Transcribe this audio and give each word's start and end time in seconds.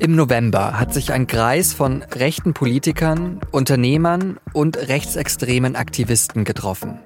Im 0.00 0.16
November 0.16 0.80
hat 0.80 0.94
sich 0.94 1.12
ein 1.12 1.26
Kreis 1.26 1.74
von 1.74 2.02
rechten 2.02 2.54
Politikern, 2.54 3.40
Unternehmern 3.50 4.38
und 4.54 4.76
rechtsextremen 4.88 5.76
Aktivisten 5.76 6.44
getroffen. 6.44 6.98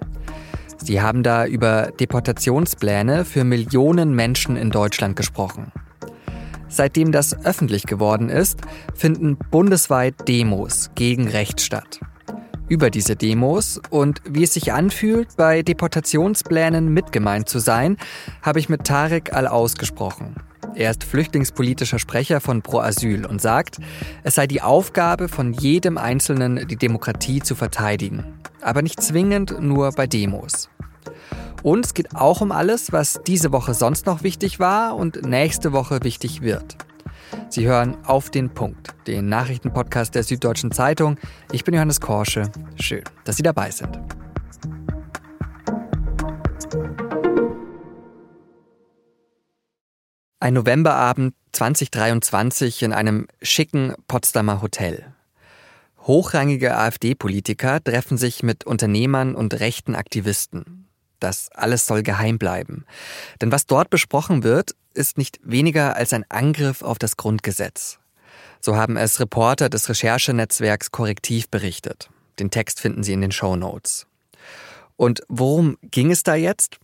Sie 0.76 1.00
haben 1.00 1.22
da 1.22 1.46
über 1.46 1.90
Deportationspläne 1.98 3.24
für 3.24 3.44
Millionen 3.44 4.14
Menschen 4.14 4.56
in 4.56 4.70
Deutschland 4.70 5.16
gesprochen. 5.16 5.72
Seitdem 6.68 7.12
das 7.12 7.44
öffentlich 7.44 7.86
geworden 7.86 8.28
ist, 8.28 8.60
finden 8.94 9.36
bundesweit 9.36 10.28
Demos 10.28 10.90
gegen 10.94 11.28
Recht 11.28 11.60
statt. 11.60 11.98
Über 12.68 12.90
diese 12.90 13.16
Demos 13.16 13.80
und 13.90 14.22
wie 14.24 14.44
es 14.44 14.54
sich 14.54 14.72
anfühlt, 14.72 15.36
bei 15.36 15.62
Deportationsplänen 15.62 16.92
mitgemeint 16.92 17.48
zu 17.48 17.58
sein, 17.58 17.96
habe 18.40 18.60
ich 18.60 18.68
mit 18.68 18.84
Tarek 18.84 19.32
Al-Aus 19.34 19.74
gesprochen. 19.74 20.36
Er 20.74 20.90
ist 20.90 21.04
flüchtlingspolitischer 21.04 21.98
Sprecher 21.98 22.40
von 22.40 22.62
Pro 22.62 22.80
Asyl 22.80 23.26
und 23.26 23.42
sagt, 23.42 23.78
es 24.22 24.36
sei 24.36 24.46
die 24.46 24.62
Aufgabe 24.62 25.28
von 25.28 25.52
jedem 25.52 25.98
Einzelnen, 25.98 26.66
die 26.66 26.76
Demokratie 26.76 27.42
zu 27.42 27.54
verteidigen. 27.54 28.24
Aber 28.62 28.80
nicht 28.80 29.02
zwingend 29.02 29.60
nur 29.60 29.92
bei 29.92 30.06
Demos. 30.06 30.70
Und 31.62 31.84
es 31.84 31.94
geht 31.94 32.16
auch 32.16 32.40
um 32.40 32.52
alles, 32.52 32.92
was 32.92 33.20
diese 33.26 33.52
Woche 33.52 33.74
sonst 33.74 34.06
noch 34.06 34.22
wichtig 34.22 34.60
war 34.60 34.96
und 34.96 35.26
nächste 35.26 35.72
Woche 35.72 36.00
wichtig 36.02 36.40
wird. 36.40 36.76
Sie 37.48 37.66
hören 37.66 37.96
auf 38.04 38.30
den 38.30 38.50
Punkt, 38.50 38.94
den 39.06 39.28
Nachrichtenpodcast 39.28 40.14
der 40.14 40.22
Süddeutschen 40.22 40.72
Zeitung. 40.72 41.18
Ich 41.52 41.64
bin 41.64 41.74
Johannes 41.74 42.00
Korsche. 42.00 42.50
Schön, 42.80 43.04
dass 43.24 43.36
Sie 43.36 43.42
dabei 43.42 43.70
sind. 43.70 43.98
Ein 50.40 50.54
Novemberabend 50.54 51.34
2023 51.52 52.82
in 52.82 52.92
einem 52.92 53.28
schicken 53.42 53.94
Potsdamer 54.08 54.60
Hotel. 54.60 55.14
Hochrangige 56.00 56.76
AfD-Politiker 56.76 57.82
treffen 57.82 58.18
sich 58.18 58.42
mit 58.42 58.64
Unternehmern 58.64 59.36
und 59.36 59.60
rechten 59.60 59.94
Aktivisten. 59.94 60.88
Das 61.22 61.50
alles 61.54 61.86
soll 61.86 62.02
geheim 62.02 62.36
bleiben. 62.36 62.84
Denn 63.40 63.52
was 63.52 63.66
dort 63.66 63.90
besprochen 63.90 64.42
wird, 64.42 64.74
ist 64.92 65.18
nicht 65.18 65.38
weniger 65.44 65.94
als 65.94 66.12
ein 66.12 66.24
Angriff 66.28 66.82
auf 66.82 66.98
das 66.98 67.16
Grundgesetz. 67.16 67.98
So 68.60 68.76
haben 68.76 68.96
es 68.96 69.20
Reporter 69.20 69.68
des 69.68 69.88
Recherchenetzwerks 69.88 70.90
Korrektiv 70.90 71.48
berichtet. 71.48 72.10
Den 72.40 72.50
Text 72.50 72.80
finden 72.80 73.04
Sie 73.04 73.12
in 73.12 73.20
den 73.20 73.30
Show 73.30 73.54
Notes. 73.54 74.06
Und 74.96 75.22
worum 75.28 75.78
ging 75.82 76.10
es 76.10 76.24
da 76.24 76.34
jetzt? 76.34 76.78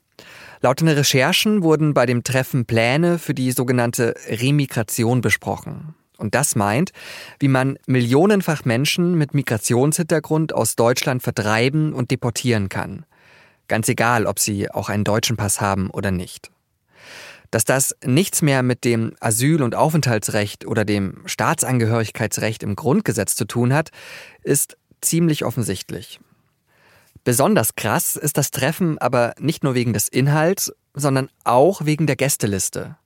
Laut 0.61 0.81
den 0.81 0.89
Recherchen 0.89 1.65
wurden 1.65 1.93
bei 1.93 2.07
dem 2.07 2.23
Treffen 2.23 2.65
Pläne 2.65 3.19
für 3.19 3.35
die 3.35 3.51
sogenannte 3.51 4.15
Remigration 4.29 5.21
besprochen. 5.21 5.95
Und 6.17 6.37
das 6.37 6.55
meint, 6.55 6.93
wie 7.41 7.49
man 7.49 7.79
millionenfach 7.87 8.65
Menschen 8.65 9.17
mit 9.17 9.35
Migrationshintergrund 9.35 10.53
aus 10.53 10.77
Deutschland 10.77 11.23
vertreiben 11.23 11.93
und 11.93 12.11
deportieren 12.13 12.69
kann. 12.69 13.05
Ganz 13.69 13.89
egal, 13.89 14.27
ob 14.27 14.39
sie 14.39 14.71
auch 14.71 14.89
einen 14.89 15.05
deutschen 15.05 15.37
Pass 15.37 15.61
haben 15.61 15.91
oder 15.91 16.11
nicht. 16.11 16.51
Dass 17.51 17.65
das 17.65 17.97
nichts 18.05 18.43
mehr 18.43 18.63
mit 18.63 18.85
dem 18.85 19.15
Asyl- 19.21 19.63
und 19.63 19.75
Aufenthaltsrecht 19.75 20.67
oder 20.67 20.85
dem 20.85 21.23
Staatsangehörigkeitsrecht 21.27 22.63
im 22.63 22.77
Grundgesetz 22.77 23.37
zu 23.37 23.47
tun 23.47 23.73
hat, 23.73 23.91
ist 24.43 24.77
ziemlich 25.01 25.45
offensichtlich. 25.45 26.21
Besonders 27.25 27.75
krass 27.75 28.17
ist 28.17 28.37
das 28.39 28.51
Treffen 28.51 28.99
aber 28.99 29.35
nicht 29.39 29.65
nur 29.65 29.75
wegen 29.75 29.93
des 29.93 30.09
Inhalts, 30.09 30.73
sondern 30.95 31.29
auch 31.45 31.85
wegen 31.85 32.07
der 32.07 32.17
Gästeliste. 32.17 32.97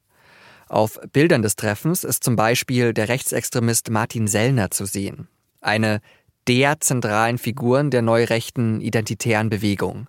Auf 0.68 0.98
Bildern 1.12 1.42
des 1.42 1.56
Treffens 1.56 2.02
ist 2.02 2.24
zum 2.24 2.36
Beispiel 2.36 2.94
der 2.94 3.08
Rechtsextremist 3.08 3.90
Martin 3.90 4.26
Sellner 4.26 4.70
zu 4.70 4.86
sehen. 4.86 5.28
Eine 5.60 6.00
der 6.48 6.80
zentralen 6.80 7.38
Figuren 7.38 7.90
der 7.90 8.02
neurechten 8.02 8.80
identitären 8.80 9.50
Bewegung. 9.50 10.08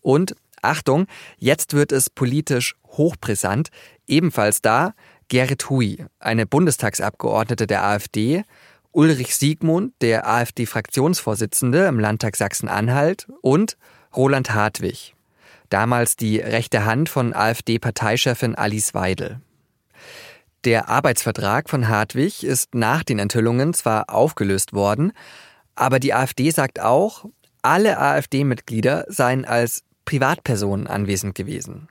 Und 0.00 0.34
Achtung, 0.62 1.06
jetzt 1.38 1.72
wird 1.72 1.92
es 1.92 2.10
politisch 2.10 2.76
hochbrisant. 2.86 3.70
Ebenfalls 4.06 4.62
da 4.62 4.94
Gerrit 5.28 5.70
Hui, 5.70 6.04
eine 6.18 6.46
Bundestagsabgeordnete 6.46 7.66
der 7.66 7.84
AfD 7.84 8.44
Ulrich 8.92 9.36
Siegmund, 9.36 9.94
der 10.00 10.28
AfD-Fraktionsvorsitzende 10.28 11.86
im 11.86 12.00
Landtag 12.00 12.34
Sachsen-Anhalt 12.36 13.28
und 13.40 13.76
Roland 14.16 14.52
Hartwig, 14.52 15.14
damals 15.68 16.16
die 16.16 16.38
rechte 16.38 16.84
Hand 16.84 17.08
von 17.08 17.32
AfD-Parteichefin 17.32 18.56
Alice 18.56 18.92
Weidel. 18.92 19.40
Der 20.64 20.88
Arbeitsvertrag 20.88 21.70
von 21.70 21.88
Hartwig 21.88 22.42
ist 22.42 22.74
nach 22.74 23.04
den 23.04 23.20
Enthüllungen 23.20 23.72
zwar 23.74 24.10
aufgelöst 24.10 24.72
worden, 24.72 25.12
aber 25.76 26.00
die 26.00 26.12
AfD 26.12 26.50
sagt 26.50 26.80
auch, 26.80 27.26
alle 27.62 27.98
AfD-Mitglieder 27.98 29.04
seien 29.08 29.44
als 29.44 29.84
Privatpersonen 30.10 30.88
anwesend 30.88 31.36
gewesen. 31.36 31.88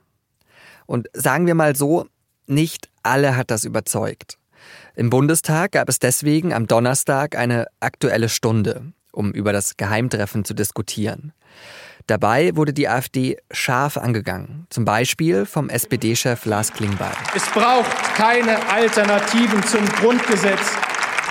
Und 0.84 1.08
sagen 1.14 1.46
wir 1.46 1.54
mal 1.54 1.74
so, 1.74 2.06
nicht 2.46 2.90
alle 3.02 3.34
hat 3.34 3.50
das 3.50 3.64
überzeugt. 3.64 4.36
Im 4.94 5.08
Bundestag 5.08 5.72
gab 5.72 5.88
es 5.88 6.00
deswegen 6.00 6.52
am 6.52 6.66
Donnerstag 6.66 7.34
eine 7.34 7.68
aktuelle 7.80 8.28
Stunde, 8.28 8.92
um 9.10 9.32
über 9.32 9.54
das 9.54 9.78
Geheimtreffen 9.78 10.44
zu 10.44 10.52
diskutieren. 10.52 11.32
Dabei 12.08 12.54
wurde 12.56 12.74
die 12.74 12.88
AfD 12.88 13.38
scharf 13.50 13.96
angegangen, 13.96 14.66
zum 14.68 14.84
Beispiel 14.84 15.46
vom 15.46 15.70
SPD-Chef 15.70 16.44
Lars 16.44 16.74
Klingbeil. 16.74 17.14
Es 17.34 17.46
braucht 17.46 18.14
keine 18.16 18.68
Alternativen 18.68 19.62
zum 19.62 19.86
Grundgesetz. 19.86 20.76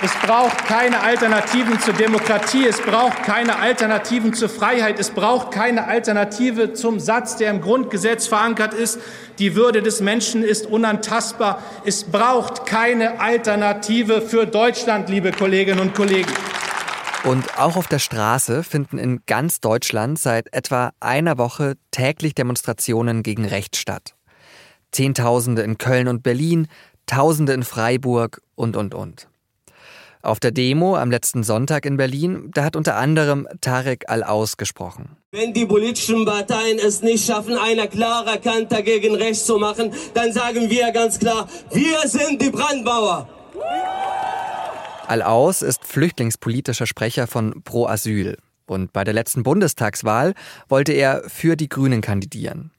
Es 0.02 0.12
braucht 0.26 0.64
keine 0.64 1.00
Alternativen 1.00 1.78
zur 1.78 1.92
Demokratie. 1.92 2.66
Es 2.66 2.80
braucht 2.80 3.22
keine 3.22 3.58
Alternativen 3.58 4.32
zur 4.32 4.48
Freiheit. 4.48 4.98
Es 4.98 5.10
braucht 5.10 5.50
keine 5.50 5.88
Alternative 5.88 6.72
zum 6.72 6.98
Satz, 6.98 7.36
der 7.36 7.50
im 7.50 7.60
Grundgesetz 7.60 8.26
verankert 8.26 8.72
ist. 8.72 8.98
Die 9.38 9.54
Würde 9.54 9.82
des 9.82 10.00
Menschen 10.00 10.42
ist 10.42 10.64
unantastbar. 10.64 11.62
Es 11.84 12.04
braucht 12.04 12.64
keine 12.64 13.20
Alternative 13.20 14.22
für 14.22 14.46
Deutschland, 14.46 15.10
liebe 15.10 15.32
Kolleginnen 15.32 15.80
und 15.80 15.94
Kollegen. 15.94 16.32
Und 17.24 17.58
auch 17.58 17.76
auf 17.76 17.86
der 17.86 17.98
Straße 17.98 18.62
finden 18.62 18.96
in 18.96 19.20
ganz 19.26 19.60
Deutschland 19.60 20.18
seit 20.18 20.50
etwa 20.54 20.92
einer 21.00 21.36
Woche 21.36 21.74
täglich 21.90 22.34
Demonstrationen 22.34 23.22
gegen 23.22 23.44
Recht 23.44 23.76
statt. 23.76 24.14
Zehntausende 24.92 25.60
in 25.60 25.76
Köln 25.76 26.08
und 26.08 26.22
Berlin, 26.22 26.68
Tausende 27.04 27.52
in 27.52 27.64
Freiburg 27.64 28.40
und, 28.54 28.76
und, 28.76 28.94
und. 28.94 29.29
Auf 30.22 30.38
der 30.38 30.50
Demo 30.50 30.96
am 30.96 31.10
letzten 31.10 31.42
Sonntag 31.42 31.86
in 31.86 31.96
Berlin, 31.96 32.50
da 32.52 32.62
hat 32.62 32.76
unter 32.76 32.96
anderem 32.96 33.48
Tarek 33.62 34.10
Al-Aus 34.10 34.58
gesprochen. 34.58 35.16
Wenn 35.32 35.54
die 35.54 35.64
politischen 35.64 36.26
Parteien 36.26 36.78
es 36.78 37.00
nicht 37.00 37.24
schaffen, 37.24 37.56
eine 37.56 37.88
klare 37.88 38.38
Kante 38.38 38.82
gegen 38.82 39.14
rechts 39.14 39.46
zu 39.46 39.56
machen, 39.56 39.94
dann 40.12 40.32
sagen 40.32 40.68
wir 40.68 40.92
ganz 40.92 41.18
klar, 41.18 41.48
wir 41.72 42.06
sind 42.06 42.42
die 42.42 42.50
Brandmauer. 42.50 43.28
Al-Aus 45.06 45.62
ist 45.62 45.86
flüchtlingspolitischer 45.86 46.86
Sprecher 46.86 47.26
von 47.26 47.62
Pro 47.64 47.86
Asyl. 47.86 48.36
Und 48.66 48.92
bei 48.92 49.04
der 49.04 49.14
letzten 49.14 49.42
Bundestagswahl 49.42 50.34
wollte 50.68 50.92
er 50.92 51.22
für 51.28 51.56
die 51.56 51.70
Grünen 51.70 52.02
kandidieren. 52.02 52.72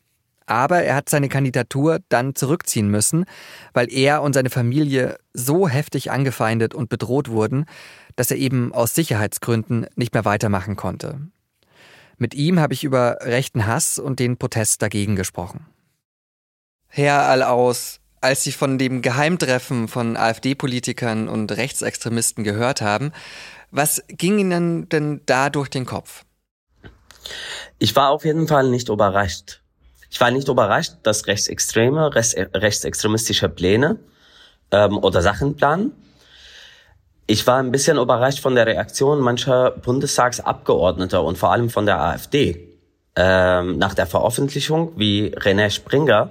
Aber 0.51 0.83
er 0.83 0.95
hat 0.95 1.07
seine 1.07 1.29
Kandidatur 1.29 1.99
dann 2.09 2.35
zurückziehen 2.35 2.89
müssen, 2.89 3.23
weil 3.71 3.89
er 3.89 4.21
und 4.21 4.33
seine 4.33 4.49
Familie 4.49 5.17
so 5.31 5.69
heftig 5.69 6.11
angefeindet 6.11 6.73
und 6.73 6.89
bedroht 6.89 7.29
wurden, 7.29 7.67
dass 8.17 8.31
er 8.31 8.37
eben 8.37 8.73
aus 8.73 8.93
Sicherheitsgründen 8.93 9.87
nicht 9.95 10.13
mehr 10.13 10.25
weitermachen 10.25 10.75
konnte. 10.75 11.21
Mit 12.17 12.33
ihm 12.33 12.59
habe 12.59 12.73
ich 12.73 12.83
über 12.83 13.19
rechten 13.21 13.65
Hass 13.65 13.97
und 13.97 14.19
den 14.19 14.35
Protest 14.35 14.81
dagegen 14.81 15.15
gesprochen. 15.15 15.67
Herr 16.89 17.29
Allaus, 17.29 18.01
als 18.19 18.43
Sie 18.43 18.51
von 18.51 18.77
dem 18.77 19.01
Geheimtreffen 19.01 19.87
von 19.87 20.17
AfD-Politikern 20.17 21.29
und 21.29 21.49
Rechtsextremisten 21.53 22.43
gehört 22.43 22.81
haben, 22.81 23.13
was 23.71 24.03
ging 24.09 24.37
Ihnen 24.37 24.89
denn 24.89 25.21
da 25.25 25.49
durch 25.49 25.69
den 25.69 25.85
Kopf? 25.85 26.25
Ich 27.79 27.95
war 27.95 28.09
auf 28.09 28.25
jeden 28.25 28.49
Fall 28.49 28.69
nicht 28.69 28.89
überrascht. 28.89 29.60
Ich 30.11 30.19
war 30.19 30.29
nicht 30.29 30.49
überrascht, 30.49 30.95
dass 31.03 31.25
rechtsextreme, 31.25 32.13
rechtsextremistische 32.13 33.47
Pläne 33.47 33.97
ähm, 34.69 34.97
oder 34.97 35.21
Sachen 35.21 35.55
planen. 35.55 35.93
Ich 37.27 37.47
war 37.47 37.59
ein 37.59 37.71
bisschen 37.71 37.97
überrascht 37.97 38.41
von 38.41 38.53
der 38.53 38.67
Reaktion 38.67 39.21
mancher 39.21 39.71
Bundestagsabgeordneter 39.71 41.23
und 41.23 41.37
vor 41.37 41.53
allem 41.53 41.69
von 41.69 41.85
der 41.85 42.01
AfD 42.01 42.77
ähm, 43.15 43.77
nach 43.77 43.93
der 43.93 44.05
Veröffentlichung, 44.05 44.91
wie 44.97 45.33
René 45.33 45.69
Springer, 45.69 46.29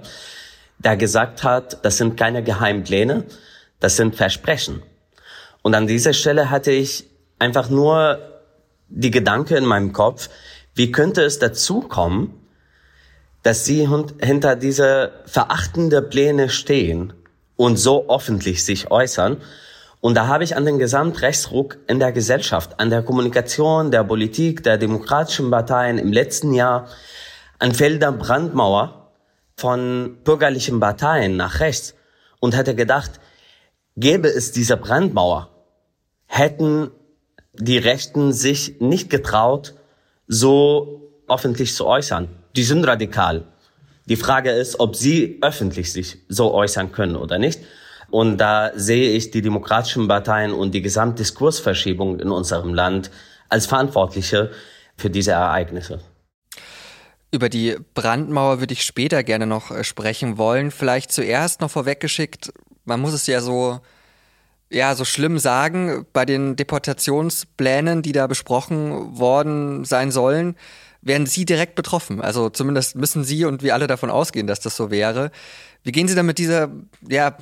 der 0.77 0.95
gesagt 0.95 1.43
hat, 1.43 1.83
das 1.83 1.97
sind 1.97 2.17
keine 2.17 2.43
Geheimpläne, 2.43 3.25
das 3.79 3.97
sind 3.97 4.15
Versprechen. 4.15 4.83
Und 5.63 5.73
an 5.73 5.87
dieser 5.87 6.13
Stelle 6.13 6.51
hatte 6.51 6.71
ich 6.71 7.05
einfach 7.39 7.71
nur 7.71 8.19
die 8.89 9.11
Gedanke 9.11 9.57
in 9.57 9.65
meinem 9.65 9.91
Kopf, 9.91 10.29
wie 10.75 10.91
könnte 10.91 11.23
es 11.23 11.39
dazu 11.39 11.81
kommen, 11.81 12.40
dass 13.43 13.65
sie 13.65 13.87
hinter 14.19 14.55
diese 14.55 15.11
verachtende 15.25 16.01
Pläne 16.01 16.49
stehen 16.49 17.13
und 17.55 17.77
so 17.77 18.09
öffentlich 18.09 18.63
sich 18.63 18.91
äußern. 18.91 19.37
Und 19.99 20.15
da 20.15 20.27
habe 20.27 20.43
ich 20.43 20.55
an 20.55 20.65
den 20.65 20.79
Gesamtrechtsruck 20.79 21.77
in 21.87 21.99
der 21.99 22.11
Gesellschaft, 22.11 22.79
an 22.79 22.89
der 22.89 23.03
Kommunikation, 23.03 23.91
der 23.91 24.03
Politik, 24.03 24.63
der 24.63 24.77
demokratischen 24.77 25.51
Parteien 25.51 25.97
im 25.97 26.11
letzten 26.11 26.53
Jahr, 26.53 26.87
an 27.59 27.73
Felder 27.73 28.11
Brandmauer 28.11 29.11
von 29.55 30.17
bürgerlichen 30.23 30.79
Parteien 30.79 31.37
nach 31.37 31.59
rechts 31.59 31.93
und 32.39 32.55
hätte 32.55 32.73
gedacht, 32.73 33.19
gäbe 33.95 34.27
es 34.27 34.51
diese 34.51 34.77
Brandmauer, 34.77 35.49
hätten 36.25 36.89
die 37.53 37.77
Rechten 37.77 38.33
sich 38.33 38.79
nicht 38.79 39.09
getraut, 39.09 39.75
so 40.27 41.11
öffentlich 41.27 41.75
zu 41.75 41.85
äußern. 41.85 42.40
Die 42.55 42.63
sind 42.63 42.85
radikal. 42.85 43.43
Die 44.05 44.15
Frage 44.15 44.51
ist, 44.51 44.79
ob 44.79 44.95
sie 44.95 45.37
öffentlich 45.41 45.91
sich 45.93 46.17
so 46.27 46.53
äußern 46.53 46.91
können 46.91 47.15
oder 47.15 47.37
nicht. 47.37 47.61
Und 48.09 48.37
da 48.37 48.71
sehe 48.75 49.11
ich 49.11 49.31
die 49.31 49.41
demokratischen 49.41 50.07
Parteien 50.07 50.51
und 50.51 50.73
die 50.73 50.81
Gesamtdiskursverschiebung 50.81 52.19
in 52.19 52.29
unserem 52.29 52.73
Land 52.73 53.09
als 53.47 53.67
Verantwortliche 53.67 54.51
für 54.97 55.09
diese 55.09 55.31
Ereignisse. 55.31 56.01
Über 57.31 57.47
die 57.47 57.77
Brandmauer 57.93 58.59
würde 58.59 58.73
ich 58.73 58.83
später 58.83 59.23
gerne 59.23 59.47
noch 59.47 59.71
äh, 59.71 59.85
sprechen 59.85 60.37
wollen. 60.37 60.71
Vielleicht 60.71 61.13
zuerst 61.13 61.61
noch 61.61 61.71
vorweggeschickt, 61.71 62.51
man 62.83 62.99
muss 62.99 63.13
es 63.13 63.27
ja 63.27 63.39
so 63.39 63.79
ja, 64.71 64.95
so 64.95 65.03
schlimm 65.03 65.37
sagen, 65.37 66.05
bei 66.13 66.25
den 66.25 66.55
Deportationsplänen, 66.55 68.01
die 68.01 68.13
da 68.13 68.27
besprochen 68.27 69.19
worden 69.19 69.83
sein 69.83 70.11
sollen, 70.11 70.55
werden 71.01 71.25
Sie 71.27 71.45
direkt 71.45 71.75
betroffen. 71.75 72.21
Also 72.21 72.49
zumindest 72.49 72.95
müssen 72.95 73.23
Sie 73.23 73.45
und 73.45 73.63
wir 73.63 73.73
alle 73.73 73.87
davon 73.87 74.09
ausgehen, 74.09 74.47
dass 74.47 74.59
das 74.59 74.75
so 74.75 74.91
wäre. 74.91 75.31
Wie 75.83 75.91
gehen 75.91 76.07
Sie 76.07 76.15
dann 76.15 76.25
mit 76.25 76.37
dieser 76.37 76.69
ja, 77.07 77.37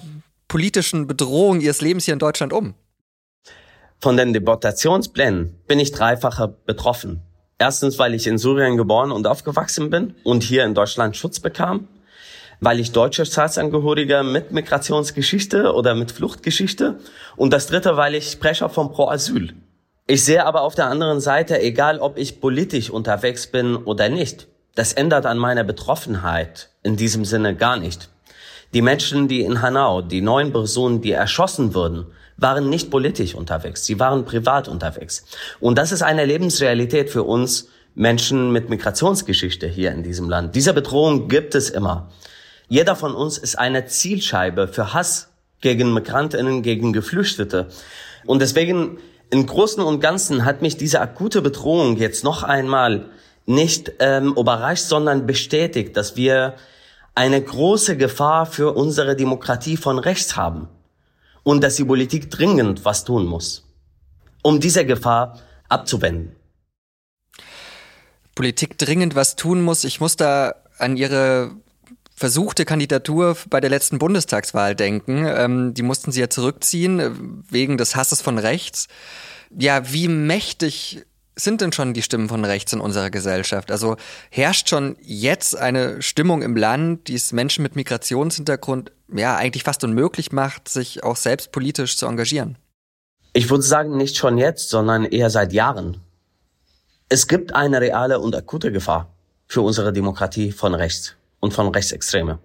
politischen 0.47 1.07
Bedrohung 1.07 1.61
Ihres 1.61 1.81
Lebens 1.81 2.05
hier 2.05 2.13
in 2.13 2.19
Deutschland 2.19 2.53
um? 2.53 2.73
Von 3.99 4.15
den 4.15 4.31
Deportationsplänen 4.31 5.55
bin 5.67 5.79
ich 5.79 5.91
dreifacher 5.91 6.47
betroffen. 6.47 7.21
Erstens, 7.57 7.99
weil 7.99 8.13
ich 8.13 8.27
in 8.27 8.37
Syrien 8.37 8.77
geboren 8.77 9.11
und 9.11 9.27
aufgewachsen 9.27 9.89
bin 9.89 10.15
und 10.23 10.43
hier 10.43 10.63
in 10.63 10.73
Deutschland 10.73 11.17
Schutz 11.17 11.41
bekam 11.41 11.89
weil 12.59 12.79
ich 12.79 12.91
deutscher 12.91 13.25
Staatsangehöriger 13.25 14.23
mit 14.23 14.51
Migrationsgeschichte 14.51 15.73
oder 15.73 15.95
mit 15.95 16.11
Fluchtgeschichte 16.11 16.99
und 17.35 17.53
das 17.53 17.67
dritte, 17.67 17.97
weil 17.97 18.15
ich 18.15 18.31
Sprecher 18.31 18.69
von 18.69 18.91
Pro 18.91 19.07
Asyl. 19.07 19.53
Ich 20.11 20.25
sehe 20.25 20.43
aber 20.43 20.63
auf 20.63 20.73
der 20.73 20.87
anderen 20.87 21.19
Seite, 21.19 21.61
egal 21.61 21.99
ob 21.99 22.17
ich 22.17 22.41
politisch 22.41 22.89
unterwegs 22.89 23.45
bin 23.45 23.75
oder 23.75 24.09
nicht, 24.09 24.47
das 24.73 24.91
ändert 24.91 25.27
an 25.27 25.37
meiner 25.37 25.63
Betroffenheit 25.63 26.71
in 26.81 26.95
diesem 26.95 27.25
Sinne 27.25 27.55
gar 27.55 27.77
nicht. 27.77 28.09
Die 28.73 28.81
Menschen, 28.81 29.27
die 29.27 29.41
in 29.41 29.61
Hanau, 29.61 30.01
die 30.01 30.21
neun 30.21 30.51
Personen, 30.51 31.01
die 31.01 31.11
erschossen 31.11 31.75
wurden, 31.75 32.07
waren 32.37 32.71
nicht 32.71 32.89
politisch 32.89 33.35
unterwegs, 33.35 33.85
sie 33.85 33.99
waren 33.99 34.25
privat 34.25 34.67
unterwegs. 34.67 35.25
Und 35.59 35.77
das 35.77 35.91
ist 35.91 36.01
eine 36.01 36.25
Lebensrealität 36.25 37.11
für 37.11 37.21
uns 37.21 37.67
Menschen 37.93 38.51
mit 38.51 38.67
Migrationsgeschichte 38.67 39.67
hier 39.67 39.91
in 39.91 40.01
diesem 40.01 40.27
Land. 40.27 40.55
Diese 40.55 40.73
Bedrohung 40.73 41.27
gibt 41.27 41.53
es 41.53 41.69
immer. 41.69 42.09
Jeder 42.67 42.95
von 42.95 43.13
uns 43.13 43.37
ist 43.37 43.59
eine 43.59 43.85
Zielscheibe 43.85 44.69
für 44.69 44.91
Hass 44.91 45.29
gegen 45.61 45.93
Migrantinnen, 45.93 46.63
gegen 46.63 46.93
Geflüchtete. 46.93 47.67
Und 48.25 48.41
deswegen 48.41 48.97
im 49.29 49.45
Großen 49.45 49.83
und 49.83 49.99
Ganzen 49.99 50.45
hat 50.45 50.61
mich 50.61 50.77
diese 50.77 51.01
akute 51.01 51.41
Bedrohung 51.41 51.97
jetzt 51.97 52.23
noch 52.23 52.43
einmal 52.43 53.09
nicht 53.45 53.93
ähm, 53.99 54.33
überrascht, 54.37 54.85
sondern 54.85 55.25
bestätigt, 55.25 55.95
dass 55.97 56.15
wir 56.15 56.55
eine 57.15 57.41
große 57.41 57.97
Gefahr 57.97 58.45
für 58.45 58.75
unsere 58.75 59.15
Demokratie 59.15 59.77
von 59.77 59.99
rechts 59.99 60.35
haben 60.35 60.67
und 61.43 61.63
dass 61.63 61.75
die 61.75 61.85
Politik 61.85 62.29
dringend 62.31 62.85
was 62.85 63.03
tun 63.03 63.25
muss, 63.25 63.67
um 64.41 64.59
diese 64.59 64.85
Gefahr 64.85 65.39
abzuwenden. 65.67 66.35
Politik 68.35 68.77
dringend 68.77 69.15
was 69.15 69.35
tun 69.35 69.61
muss. 69.61 69.83
Ich 69.83 69.99
muss 69.99 70.15
da 70.15 70.55
an 70.77 70.95
Ihre 70.95 71.51
versuchte 72.19 72.65
Kandidatur 72.65 73.37
bei 73.49 73.61
der 73.61 73.69
letzten 73.69 73.97
Bundestagswahl 73.97 74.75
denken. 74.75 75.25
Ähm, 75.25 75.73
die 75.73 75.83
mussten 75.83 76.11
sie 76.11 76.19
ja 76.19 76.29
zurückziehen 76.29 76.99
äh, 76.99 77.11
wegen 77.49 77.77
des 77.77 77.95
Hasses 77.95 78.21
von 78.21 78.37
rechts. 78.37 78.87
Ja, 79.57 79.91
wie 79.93 80.09
mächtig 80.09 81.05
sind 81.37 81.61
denn 81.61 81.71
schon 81.71 81.93
die 81.93 82.01
Stimmen 82.01 82.27
von 82.27 82.43
rechts 82.43 82.73
in 82.73 82.81
unserer 82.81 83.09
Gesellschaft? 83.09 83.71
Also 83.71 83.95
herrscht 84.29 84.67
schon 84.67 84.97
jetzt 84.99 85.57
eine 85.57 86.01
Stimmung 86.01 86.41
im 86.41 86.57
Land, 86.57 87.07
die 87.07 87.15
es 87.15 87.31
Menschen 87.31 87.63
mit 87.63 87.77
Migrationshintergrund 87.77 88.91
ja 89.13 89.37
eigentlich 89.37 89.63
fast 89.63 89.85
unmöglich 89.85 90.33
macht, 90.33 90.67
sich 90.67 91.05
auch 91.05 91.15
selbst 91.15 91.53
politisch 91.53 91.95
zu 91.95 92.05
engagieren? 92.05 92.57
Ich 93.31 93.49
würde 93.49 93.63
sagen, 93.63 93.95
nicht 93.95 94.17
schon 94.17 94.37
jetzt, 94.37 94.69
sondern 94.69 95.05
eher 95.05 95.29
seit 95.29 95.53
Jahren. 95.53 96.01
Es 97.07 97.29
gibt 97.29 97.55
eine 97.55 97.79
reale 97.79 98.19
und 98.19 98.35
akute 98.35 98.73
Gefahr 98.73 99.09
für 99.47 99.61
unsere 99.61 99.93
Demokratie 99.93 100.51
von 100.51 100.75
rechts 100.75 101.15
und 101.39 101.53
von 101.53 101.67
Rechtsextreme. 101.69 102.39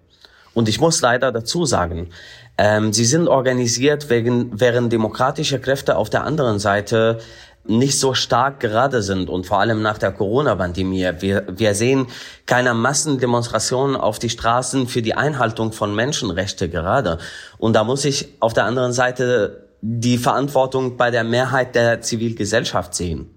Und 0.53 0.69
ich 0.69 0.79
muss 0.79 1.01
leider 1.01 1.31
dazu 1.31 1.65
sagen, 1.65 2.09
ähm, 2.57 2.93
sie 2.93 3.05
sind 3.05 3.27
organisiert, 3.27 4.09
wegen, 4.09 4.59
während 4.59 4.91
demokratische 4.91 5.59
Kräfte 5.59 5.97
auf 5.97 6.09
der 6.09 6.23
anderen 6.23 6.59
Seite 6.59 7.19
nicht 7.67 7.99
so 7.99 8.13
stark 8.13 8.59
gerade 8.59 9.01
sind 9.01 9.29
und 9.29 9.45
vor 9.45 9.59
allem 9.59 9.81
nach 9.81 9.97
der 9.97 10.11
Corona-Pandemie. 10.11 11.09
Wir, 11.19 11.45
wir 11.49 11.73
sehen 11.73 12.07
keine 12.45 12.73
Massendemonstrationen 12.73 13.95
auf 13.95 14.19
die 14.19 14.29
Straßen 14.29 14.87
für 14.87 15.01
die 15.01 15.15
Einhaltung 15.15 15.71
von 15.71 15.95
Menschenrechte 15.95 16.69
gerade. 16.69 17.17
Und 17.57 17.73
da 17.73 17.83
muss 17.83 18.05
ich 18.05 18.29
auf 18.39 18.53
der 18.53 18.65
anderen 18.65 18.93
Seite 18.93 19.67
die 19.81 20.17
Verantwortung 20.17 20.95
bei 20.95 21.11
der 21.11 21.23
Mehrheit 21.23 21.75
der 21.75 22.01
Zivilgesellschaft 22.01 22.93
sehen. 22.93 23.29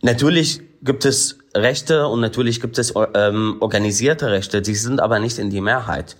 Natürlich 0.00 0.60
gibt 0.84 1.04
es 1.04 1.38
Rechte 1.54 2.06
und 2.06 2.20
natürlich 2.20 2.60
gibt 2.60 2.78
es 2.78 2.94
ähm, 3.14 3.56
organisierte 3.60 4.30
Rechte, 4.30 4.62
die 4.62 4.74
sind 4.74 5.00
aber 5.00 5.18
nicht 5.18 5.38
in 5.38 5.50
die 5.50 5.60
Mehrheit. 5.60 6.16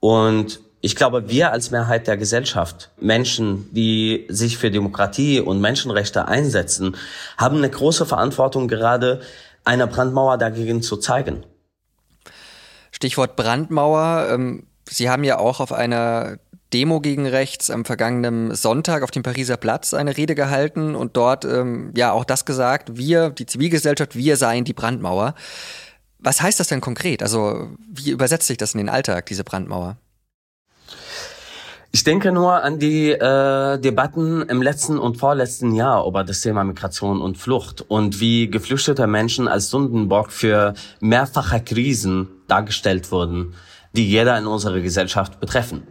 Und 0.00 0.60
ich 0.80 0.96
glaube, 0.96 1.28
wir 1.28 1.52
als 1.52 1.70
Mehrheit 1.70 2.08
der 2.08 2.16
Gesellschaft, 2.16 2.90
Menschen, 3.00 3.72
die 3.72 4.26
sich 4.28 4.58
für 4.58 4.70
Demokratie 4.70 5.40
und 5.40 5.60
Menschenrechte 5.60 6.26
einsetzen, 6.26 6.96
haben 7.38 7.58
eine 7.58 7.70
große 7.70 8.04
Verantwortung, 8.04 8.66
gerade 8.66 9.20
eine 9.64 9.86
Brandmauer 9.86 10.38
dagegen 10.38 10.82
zu 10.82 10.96
zeigen. 10.96 11.44
Stichwort 12.90 13.36
Brandmauer. 13.36 14.28
Ähm, 14.30 14.66
Sie 14.88 15.08
haben 15.08 15.22
ja 15.22 15.38
auch 15.38 15.60
auf 15.60 15.72
einer 15.72 16.38
Demo 16.72 17.00
gegen 17.00 17.26
rechts 17.26 17.70
am 17.70 17.84
vergangenen 17.84 18.54
Sonntag 18.54 19.02
auf 19.02 19.10
dem 19.10 19.22
Pariser 19.22 19.56
Platz 19.56 19.94
eine 19.94 20.16
Rede 20.16 20.34
gehalten 20.34 20.94
und 20.94 21.16
dort 21.16 21.44
ähm, 21.44 21.92
ja 21.96 22.12
auch 22.12 22.24
das 22.24 22.44
gesagt, 22.44 22.96
wir, 22.96 23.30
die 23.30 23.46
Zivilgesellschaft, 23.46 24.16
wir 24.16 24.36
seien 24.36 24.64
die 24.64 24.72
Brandmauer. 24.72 25.34
Was 26.18 26.40
heißt 26.40 26.60
das 26.60 26.68
denn 26.68 26.80
konkret? 26.80 27.22
Also 27.22 27.68
wie 27.92 28.10
übersetzt 28.10 28.46
sich 28.46 28.56
das 28.56 28.74
in 28.74 28.78
den 28.78 28.88
Alltag, 28.88 29.26
diese 29.26 29.44
Brandmauer? 29.44 29.96
Ich 31.94 32.04
denke 32.04 32.32
nur 32.32 32.62
an 32.62 32.78
die 32.78 33.10
äh, 33.10 33.78
Debatten 33.78 34.40
im 34.48 34.62
letzten 34.62 34.98
und 34.98 35.18
vorletzten 35.18 35.74
Jahr 35.74 36.06
über 36.06 36.24
das 36.24 36.40
Thema 36.40 36.64
Migration 36.64 37.20
und 37.20 37.36
Flucht 37.36 37.84
und 37.86 38.18
wie 38.18 38.48
geflüchtete 38.48 39.06
Menschen 39.06 39.46
als 39.46 39.68
Sündenbock 39.68 40.32
für 40.32 40.72
mehrfache 41.00 41.60
Krisen 41.60 42.28
dargestellt 42.48 43.12
wurden, 43.12 43.52
die 43.92 44.08
jeder 44.08 44.38
in 44.38 44.46
unserer 44.46 44.80
Gesellschaft 44.80 45.38
betreffen. 45.38 45.82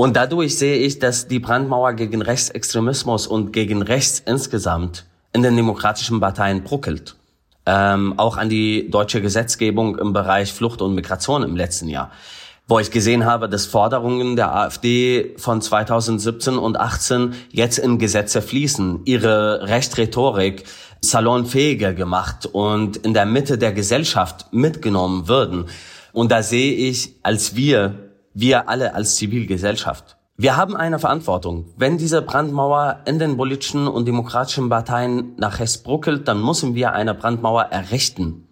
Und 0.00 0.16
dadurch 0.16 0.56
sehe 0.56 0.78
ich, 0.78 0.98
dass 0.98 1.28
die 1.28 1.40
Brandmauer 1.40 1.92
gegen 1.92 2.22
Rechtsextremismus 2.22 3.26
und 3.26 3.52
gegen 3.52 3.82
Rechts 3.82 4.22
insgesamt 4.24 5.04
in 5.34 5.42
den 5.42 5.54
demokratischen 5.56 6.20
Parteien 6.20 6.64
bruckelt. 6.64 7.16
Ähm, 7.66 8.14
auch 8.18 8.38
an 8.38 8.48
die 8.48 8.88
deutsche 8.90 9.20
Gesetzgebung 9.20 9.98
im 9.98 10.14
Bereich 10.14 10.54
Flucht 10.54 10.80
und 10.80 10.94
Migration 10.94 11.42
im 11.42 11.54
letzten 11.54 11.86
Jahr, 11.86 12.12
wo 12.66 12.78
ich 12.78 12.90
gesehen 12.90 13.26
habe, 13.26 13.46
dass 13.46 13.66
Forderungen 13.66 14.36
der 14.36 14.56
AfD 14.56 15.34
von 15.36 15.60
2017 15.60 16.56
und 16.56 16.80
18 16.80 17.34
jetzt 17.50 17.76
in 17.76 17.98
Gesetze 17.98 18.40
fließen, 18.40 19.00
ihre 19.04 19.68
Rechtrhetorik 19.68 20.64
salonfähiger 21.02 21.92
gemacht 21.92 22.46
und 22.46 22.96
in 22.96 23.12
der 23.12 23.26
Mitte 23.26 23.58
der 23.58 23.74
Gesellschaft 23.74 24.50
mitgenommen 24.50 25.28
würden. 25.28 25.66
Und 26.14 26.32
da 26.32 26.42
sehe 26.42 26.72
ich 26.72 27.16
als 27.22 27.54
wir 27.54 28.09
wir 28.34 28.68
alle 28.68 28.94
als 28.94 29.16
Zivilgesellschaft. 29.16 30.16
Wir 30.36 30.56
haben 30.56 30.74
eine 30.74 30.98
Verantwortung. 30.98 31.66
Wenn 31.76 31.98
diese 31.98 32.22
Brandmauer 32.22 33.00
in 33.04 33.18
den 33.18 33.36
politischen 33.36 33.86
und 33.86 34.06
demokratischen 34.06 34.70
Parteien 34.70 35.34
nach 35.36 35.58
rechts 35.58 35.78
bruckelt, 35.78 36.26
dann 36.28 36.42
müssen 36.42 36.74
wir 36.74 36.92
eine 36.92 37.14
Brandmauer 37.14 37.64
errichten. 37.64 38.48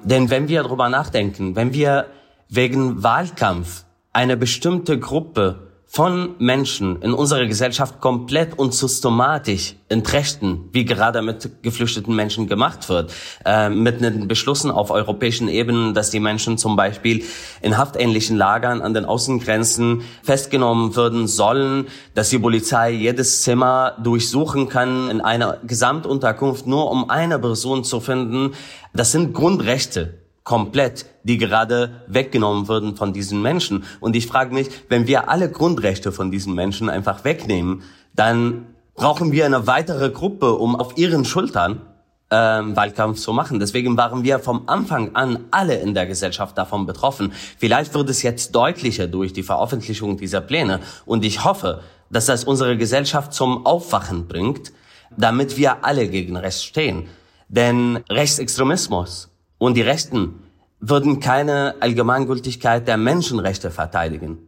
Denn 0.00 0.30
wenn 0.30 0.48
wir 0.48 0.62
darüber 0.62 0.88
nachdenken, 0.88 1.54
wenn 1.54 1.72
wir 1.72 2.06
wegen 2.48 3.02
Wahlkampf 3.02 3.84
eine 4.12 4.36
bestimmte 4.36 4.98
Gruppe 4.98 5.65
von 5.96 6.34
Menschen 6.38 7.00
in 7.00 7.14
unserer 7.14 7.46
Gesellschaft 7.46 8.02
komplett 8.02 8.58
und 8.58 8.74
systematisch 8.74 9.76
entrechten, 9.88 10.68
wie 10.72 10.84
gerade 10.84 11.22
mit 11.22 11.62
geflüchteten 11.62 12.14
Menschen 12.14 12.48
gemacht 12.48 12.90
wird, 12.90 13.14
äh, 13.46 13.70
mit 13.70 14.02
den 14.02 14.28
Beschlüssen 14.28 14.70
auf 14.70 14.90
europäischen 14.90 15.48
Ebenen, 15.48 15.94
dass 15.94 16.10
die 16.10 16.20
Menschen 16.20 16.58
zum 16.58 16.76
Beispiel 16.76 17.24
in 17.62 17.78
haftähnlichen 17.78 18.36
Lagern 18.36 18.82
an 18.82 18.92
den 18.92 19.06
Außengrenzen 19.06 20.02
festgenommen 20.22 20.94
werden 20.96 21.26
sollen, 21.26 21.86
dass 22.12 22.28
die 22.28 22.40
Polizei 22.40 22.90
jedes 22.90 23.40
Zimmer 23.40 23.96
durchsuchen 24.02 24.68
kann 24.68 25.08
in 25.08 25.22
einer 25.22 25.60
Gesamtunterkunft, 25.66 26.66
nur 26.66 26.90
um 26.90 27.08
eine 27.08 27.38
Person 27.38 27.84
zu 27.84 28.00
finden. 28.00 28.52
Das 28.92 29.12
sind 29.12 29.32
Grundrechte 29.32 30.25
komplett, 30.46 31.06
die 31.24 31.38
gerade 31.38 32.02
weggenommen 32.06 32.68
würden 32.68 32.96
von 32.96 33.12
diesen 33.12 33.42
Menschen. 33.42 33.84
Und 33.98 34.14
ich 34.14 34.28
frage 34.28 34.54
mich, 34.54 34.68
wenn 34.88 35.08
wir 35.08 35.28
alle 35.28 35.50
Grundrechte 35.50 36.12
von 36.12 36.30
diesen 36.30 36.54
Menschen 36.54 36.88
einfach 36.88 37.24
wegnehmen, 37.24 37.82
dann 38.14 38.66
brauchen 38.94 39.32
wir 39.32 39.44
eine 39.44 39.66
weitere 39.66 40.08
Gruppe, 40.08 40.54
um 40.54 40.76
auf 40.76 40.96
ihren 40.96 41.24
Schultern 41.24 41.82
ähm, 42.30 42.76
Wahlkampf 42.76 43.18
zu 43.18 43.32
machen. 43.32 43.58
Deswegen 43.58 43.96
waren 43.96 44.22
wir 44.22 44.38
vom 44.38 44.68
Anfang 44.68 45.16
an 45.16 45.46
alle 45.50 45.80
in 45.80 45.94
der 45.94 46.06
Gesellschaft 46.06 46.56
davon 46.56 46.86
betroffen. 46.86 47.32
Vielleicht 47.58 47.92
wird 47.94 48.08
es 48.08 48.22
jetzt 48.22 48.54
deutlicher 48.54 49.08
durch 49.08 49.32
die 49.32 49.42
Veröffentlichung 49.42 50.16
dieser 50.16 50.40
Pläne. 50.40 50.78
Und 51.06 51.24
ich 51.24 51.44
hoffe, 51.44 51.82
dass 52.08 52.26
das 52.26 52.44
unsere 52.44 52.76
Gesellschaft 52.76 53.32
zum 53.32 53.66
Aufwachen 53.66 54.28
bringt, 54.28 54.72
damit 55.16 55.56
wir 55.56 55.84
alle 55.84 56.08
gegen 56.08 56.36
Rechts 56.36 56.62
stehen. 56.62 57.08
Denn 57.48 57.96
Rechtsextremismus 58.08 59.28
und 59.58 59.74
die 59.74 59.82
Rechten 59.82 60.42
würden 60.80 61.20
keine 61.20 61.76
Allgemeingültigkeit 61.80 62.86
der 62.86 62.96
Menschenrechte 62.96 63.70
verteidigen. 63.70 64.38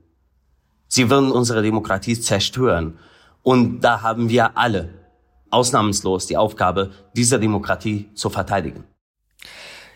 Sie 0.87 1.11
würden 1.11 1.31
unsere 1.31 1.63
Demokratie 1.63 2.19
zerstören. 2.19 2.99
Und 3.43 3.81
da 3.81 4.03
haben 4.03 4.29
wir 4.29 4.57
alle 4.57 4.91
ausnahmslos 5.51 6.27
die 6.27 6.37
Aufgabe, 6.37 6.91
diese 7.15 7.39
Demokratie 7.41 8.11
zu 8.15 8.31
verteidigen. 8.31 8.85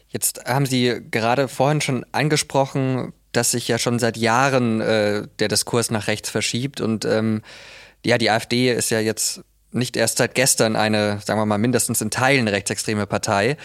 Jetzt 0.09 0.45
haben 0.45 0.67
Sie 0.67 1.01
gerade 1.11 1.49
vorhin 1.49 1.81
schon 1.81 2.05
angesprochen, 2.13 3.13
dass 3.33 3.53
sich 3.53 3.69
ja 3.69 3.79
schon 3.79 3.99
seit 3.99 4.17
Jahren 4.19 4.81
äh, 4.81 5.27
der 5.39 5.49
Diskurs 5.49 5.91
nach 5.91 6.07
rechts 6.07 6.29
verschiebt. 6.29 6.81
Und 6.81 7.05
ähm, 7.05 7.43
ja, 8.05 8.19
die 8.19 8.31
AfD 8.31 8.73
ist 8.73 8.91
ja 8.91 9.01
jetzt 9.01 9.43
nicht 9.75 9.97
erst 9.97 10.19
seit 10.19 10.35
gestern 10.35 10.77
eine, 10.77 11.21
sagen 11.25 11.41
wir 11.41 11.47
mal, 11.47 11.59
mindestens 11.59 12.01
in 12.01 12.11
Teilen 12.11 12.49
rechtsextreme 12.49 13.07
Partei. 13.07 13.57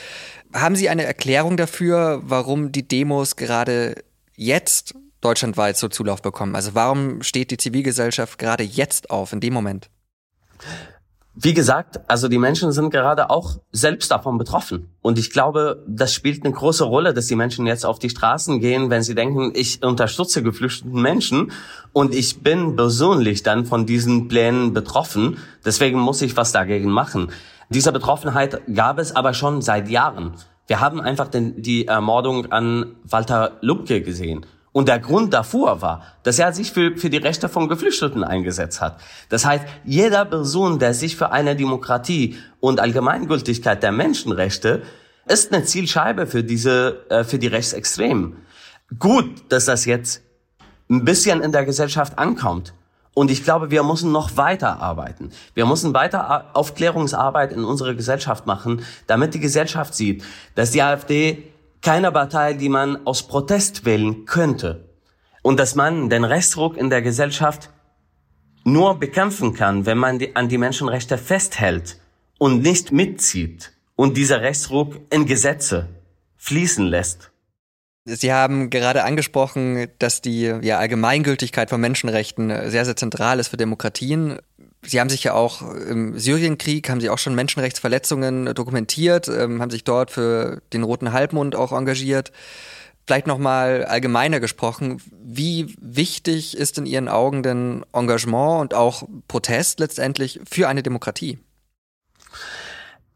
Haben 0.53 0.75
Sie 0.75 0.89
eine 0.89 1.03
Erklärung 1.03 1.57
dafür, 1.57 2.21
warum 2.23 2.71
die 2.71 2.87
Demos 2.87 3.35
gerade 3.35 3.95
jetzt 4.35 4.95
deutschlandweit 5.21 5.77
so 5.77 5.87
Zulauf 5.87 6.21
bekommen? 6.21 6.55
Also 6.55 6.73
warum 6.75 7.21
steht 7.23 7.51
die 7.51 7.57
Zivilgesellschaft 7.57 8.37
gerade 8.39 8.63
jetzt 8.63 9.09
auf, 9.09 9.33
in 9.33 9.39
dem 9.39 9.53
Moment? 9.53 9.89
Wie 11.39 11.53
gesagt, 11.53 11.99
also 12.09 12.27
die 12.27 12.39
Menschen 12.39 12.71
sind 12.71 12.89
gerade 12.89 13.29
auch 13.29 13.59
selbst 13.71 14.09
davon 14.09 14.39
betroffen. 14.39 14.89
Und 15.03 15.19
ich 15.19 15.29
glaube, 15.29 15.83
das 15.87 16.11
spielt 16.11 16.43
eine 16.43 16.51
große 16.51 16.83
Rolle, 16.83 17.13
dass 17.13 17.27
die 17.27 17.35
Menschen 17.35 17.67
jetzt 17.67 17.85
auf 17.85 17.99
die 17.99 18.09
Straßen 18.09 18.59
gehen, 18.59 18.89
wenn 18.89 19.03
sie 19.03 19.13
denken, 19.13 19.51
ich 19.53 19.83
unterstütze 19.83 20.41
geflüchteten 20.41 20.99
Menschen 20.99 21.51
und 21.93 22.15
ich 22.15 22.41
bin 22.41 22.75
persönlich 22.75 23.43
dann 23.43 23.67
von 23.67 23.85
diesen 23.85 24.27
Plänen 24.27 24.73
betroffen. 24.73 25.37
Deswegen 25.63 25.99
muss 25.99 26.23
ich 26.23 26.35
was 26.35 26.53
dagegen 26.53 26.89
machen. 26.89 27.31
Diese 27.69 27.91
Betroffenheit 27.91 28.59
gab 28.73 28.97
es 28.97 29.15
aber 29.15 29.35
schon 29.35 29.61
seit 29.61 29.89
Jahren. 29.89 30.33
Wir 30.65 30.79
haben 30.79 30.99
einfach 30.99 31.27
den, 31.27 31.61
die 31.61 31.85
Ermordung 31.85 32.51
an 32.51 32.95
Walter 33.03 33.57
Lubke 33.61 34.01
gesehen. 34.01 34.43
Und 34.77 34.87
der 34.87 34.99
Grund 34.99 35.33
davor 35.33 35.81
war, 35.81 36.03
dass 36.21 36.37
er 36.37 36.53
sich 36.53 36.71
für, 36.71 36.95
für 36.97 37.09
die 37.09 37.17
Rechte 37.17 37.49
von 37.49 37.67
Geflüchteten 37.67 38.23
eingesetzt 38.23 38.79
hat. 38.79 38.99
Das 39.27 39.43
heißt, 39.43 39.65
jeder 39.85 40.23
Person, 40.23 40.77
der 40.77 40.93
sich 40.93 41.15
für 41.15 41.31
eine 41.31 41.55
Demokratie 41.55 42.37
und 42.59 42.79
Allgemeingültigkeit 42.79 43.81
der 43.81 43.91
Menschenrechte 43.91 44.83
ist 45.27 45.51
eine 45.51 45.63
Zielscheibe 45.63 46.27
für 46.27 46.43
diese, 46.43 47.09
äh, 47.09 47.23
für 47.23 47.39
die 47.39 47.47
Rechtsextremen. 47.47 48.35
Gut, 48.99 49.51
dass 49.51 49.65
das 49.65 49.85
jetzt 49.85 50.21
ein 50.91 51.03
bisschen 51.03 51.41
in 51.41 51.51
der 51.51 51.65
Gesellschaft 51.65 52.19
ankommt. 52.19 52.75
Und 53.15 53.31
ich 53.31 53.43
glaube, 53.43 53.71
wir 53.71 53.81
müssen 53.81 54.11
noch 54.11 54.37
weiter 54.37 54.79
arbeiten. 54.79 55.31
Wir 55.55 55.65
müssen 55.65 55.95
weiter 55.95 56.51
Aufklärungsarbeit 56.53 57.51
in 57.51 57.63
unserer 57.63 57.95
Gesellschaft 57.95 58.45
machen, 58.45 58.83
damit 59.07 59.33
die 59.33 59.39
Gesellschaft 59.39 59.95
sieht, 59.95 60.23
dass 60.53 60.69
die 60.69 60.83
AfD 60.83 61.51
keine 61.87 62.11
Partei, 62.11 62.51
die 62.51 62.67
man 62.67 63.07
aus 63.07 63.23
Protest 63.23 63.85
wählen 63.85 64.25
könnte. 64.25 64.89
Und 65.41 65.57
dass 65.57 65.73
man 65.73 66.09
den 66.09 66.25
Rechtsruck 66.25 66.75
in 66.75 66.89
der 66.89 67.01
Gesellschaft 67.01 67.69
nur 68.65 68.99
bekämpfen 68.99 69.53
kann, 69.53 69.85
wenn 69.85 69.97
man 69.97 70.19
die, 70.19 70.35
an 70.35 70.49
die 70.49 70.57
Menschenrechte 70.57 71.17
festhält 71.17 71.97
und 72.39 72.61
nicht 72.61 72.91
mitzieht 72.91 73.71
und 73.95 74.17
dieser 74.17 74.41
Rechtsruck 74.41 74.99
in 75.11 75.25
Gesetze 75.25 75.87
fließen 76.35 76.85
lässt. 76.85 77.31
Sie 78.03 78.33
haben 78.33 78.69
gerade 78.69 79.05
angesprochen, 79.05 79.87
dass 79.97 80.19
die 80.19 80.41
ja, 80.61 80.79
Allgemeingültigkeit 80.79 81.69
von 81.69 81.79
Menschenrechten 81.79 82.69
sehr, 82.69 82.83
sehr 82.83 82.97
zentral 82.97 83.39
ist 83.39 83.47
für 83.47 83.55
Demokratien. 83.55 84.39
Sie 84.87 84.99
haben 84.99 85.09
sich 85.09 85.23
ja 85.23 85.33
auch 85.33 85.61
im 85.73 86.17
Syrienkrieg, 86.17 86.89
haben 86.89 87.01
Sie 87.01 87.09
auch 87.09 87.17
schon 87.17 87.35
Menschenrechtsverletzungen 87.35 88.53
dokumentiert, 88.55 89.27
ähm, 89.27 89.61
haben 89.61 89.69
sich 89.69 89.83
dort 89.83 90.11
für 90.11 90.61
den 90.71 90.83
Roten 90.83 91.11
Halbmond 91.11 91.55
auch 91.55 91.73
engagiert. 91.73 92.31
Vielleicht 93.05 93.27
nochmal 93.27 93.85
allgemeiner 93.85 94.39
gesprochen, 94.39 95.01
wie 95.11 95.75
wichtig 95.79 96.57
ist 96.57 96.77
in 96.77 96.85
Ihren 96.85 97.07
Augen 97.07 97.43
denn 97.43 97.85
Engagement 97.93 98.61
und 98.61 98.73
auch 98.73 99.03
Protest 99.27 99.79
letztendlich 99.79 100.39
für 100.49 100.67
eine 100.67 100.83
Demokratie? 100.83 101.39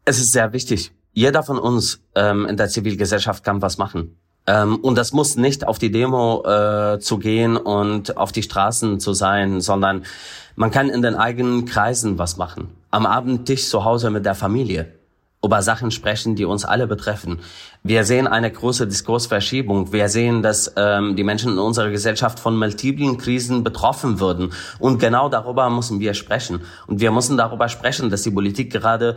Es 0.04 0.18
ist 0.18 0.32
sehr 0.32 0.52
wichtig. 0.52 0.92
Jeder 1.12 1.42
von 1.42 1.58
uns 1.58 2.00
ähm, 2.14 2.46
in 2.46 2.56
der 2.56 2.68
Zivilgesellschaft 2.68 3.44
kann 3.44 3.60
was 3.60 3.76
machen. 3.76 4.16
Ähm, 4.46 4.76
und 4.76 4.98
das 4.98 5.12
muss 5.12 5.36
nicht 5.36 5.66
auf 5.66 5.78
die 5.78 5.90
Demo 5.90 6.44
äh, 6.44 6.98
zu 6.98 7.18
gehen 7.18 7.56
und 7.56 8.16
auf 8.16 8.32
die 8.32 8.42
Straßen 8.42 9.00
zu 9.00 9.12
sein, 9.12 9.60
sondern 9.60 10.04
man 10.56 10.70
kann 10.70 10.90
in 10.90 11.02
den 11.02 11.14
eigenen 11.14 11.64
Kreisen 11.64 12.18
was 12.18 12.36
machen. 12.36 12.68
Am 12.90 13.06
Abendtisch 13.06 13.68
zu 13.68 13.84
Hause 13.84 14.10
mit 14.10 14.26
der 14.26 14.34
Familie 14.34 14.92
über 15.44 15.60
Sachen 15.60 15.90
sprechen, 15.90 16.36
die 16.36 16.44
uns 16.44 16.64
alle 16.64 16.86
betreffen. 16.86 17.40
Wir 17.82 18.04
sehen 18.04 18.28
eine 18.28 18.50
große 18.50 18.86
Diskursverschiebung. 18.86 19.92
Wir 19.92 20.08
sehen, 20.08 20.40
dass 20.40 20.72
ähm, 20.76 21.16
die 21.16 21.24
Menschen 21.24 21.52
in 21.52 21.58
unserer 21.58 21.90
Gesellschaft 21.90 22.38
von 22.38 22.56
multiplen 22.56 23.18
Krisen 23.18 23.64
betroffen 23.64 24.20
würden. 24.20 24.52
Und 24.78 25.00
genau 25.00 25.28
darüber 25.28 25.68
müssen 25.68 25.98
wir 25.98 26.14
sprechen. 26.14 26.60
Und 26.86 27.00
wir 27.00 27.10
müssen 27.10 27.36
darüber 27.36 27.68
sprechen, 27.68 28.08
dass 28.08 28.22
die 28.22 28.30
Politik 28.30 28.72
gerade 28.72 29.16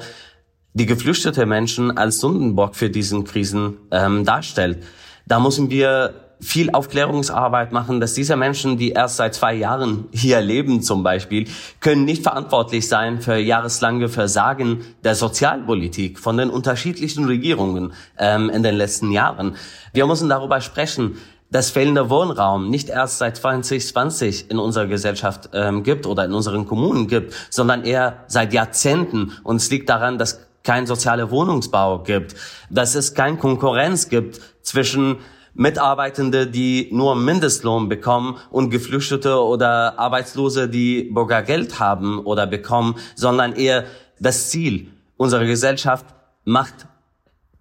die 0.73 0.87
geflüchtete 0.87 1.45
Menschen 1.45 1.95
als 1.95 2.19
Sündenbock 2.19 2.75
für 2.75 2.89
diesen 2.89 3.23
Krisen 3.23 3.77
ähm, 3.91 4.25
darstellt. 4.25 4.83
Da 5.27 5.39
müssen 5.39 5.69
wir 5.69 6.13
viel 6.39 6.69
Aufklärungsarbeit 6.71 7.71
machen, 7.71 7.99
dass 7.99 8.13
diese 8.13 8.35
Menschen, 8.35 8.77
die 8.77 8.91
erst 8.91 9.17
seit 9.17 9.33
zwei 9.33 9.53
Jahren 9.53 10.05
hier 10.11 10.41
leben 10.41 10.81
zum 10.81 11.01
Beispiel, 11.01 11.47
können 11.79 12.05
nicht 12.05 12.23
verantwortlich 12.23 12.87
sein 12.87 13.21
für 13.21 13.37
jahreslange 13.37 14.09
Versagen 14.09 14.83
der 15.03 15.15
Sozialpolitik 15.15 16.19
von 16.19 16.37
den 16.37 16.49
unterschiedlichen 16.49 17.25
Regierungen 17.25 17.93
ähm, 18.17 18.49
in 18.49 18.63
den 18.63 18.75
letzten 18.75 19.11
Jahren. 19.11 19.55
Wir 19.93 20.05
müssen 20.05 20.29
darüber 20.29 20.61
sprechen, 20.61 21.17
dass 21.51 21.69
fehlender 21.69 22.09
Wohnraum 22.09 22.69
nicht 22.69 22.89
erst 22.89 23.19
seit 23.19 23.37
2020 23.37 24.51
in 24.51 24.59
unserer 24.59 24.87
Gesellschaft 24.87 25.49
ähm, 25.53 25.83
gibt 25.83 26.05
oder 26.05 26.25
in 26.25 26.33
unseren 26.33 26.67
Kommunen 26.67 27.07
gibt, 27.07 27.33
sondern 27.49 27.83
eher 27.83 28.25
seit 28.27 28.51
Jahrzehnten. 28.51 29.31
Und 29.43 29.57
es 29.57 29.69
liegt 29.69 29.89
daran, 29.89 30.17
dass 30.17 30.41
kein 30.63 30.87
sozialer 30.87 31.29
Wohnungsbau 31.29 31.99
gibt, 31.99 32.35
dass 32.69 32.95
es 32.95 33.13
keine 33.13 33.37
Konkurrenz 33.37 34.09
gibt 34.09 34.41
zwischen 34.65 35.17
Mitarbeitende, 35.53 36.47
die 36.47 36.89
nur 36.91 37.15
Mindestlohn 37.15 37.87
bekommen 37.87 38.37
und 38.49 38.71
Geflüchtete 38.71 39.41
oder 39.41 39.97
Arbeitslose, 39.97 40.67
die 40.67 41.03
Bürgergeld 41.03 41.79
haben 41.79 42.19
oder 42.19 42.45
bekommen, 42.45 42.95
sondern 43.15 43.53
eher 43.53 43.85
das 44.19 44.49
Ziel 44.49 44.87
unserer 45.15 45.45
Gesellschaft 45.45 46.05
macht 46.43 46.87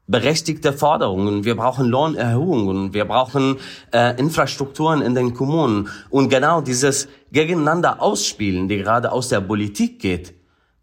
berechtigte 0.07 0.73
Forderungen. 0.73 1.45
Wir 1.45 1.57
brauchen 1.57 1.87
Lohnerhöhungen, 1.87 2.93
wir 2.93 3.07
brauchen 3.07 3.57
äh, 3.93 4.19
Infrastrukturen 4.19 5.01
in 5.01 5.15
den 5.15 5.33
Kommunen 5.33 5.89
und 6.11 6.29
genau 6.29 6.61
dieses 6.61 7.09
Gegeneinander 7.33 8.03
ausspielen, 8.03 8.69
die 8.69 8.79
gerade 8.79 9.13
aus 9.13 9.29
der 9.29 9.41
Politik 9.41 10.01
geht, 10.01 10.35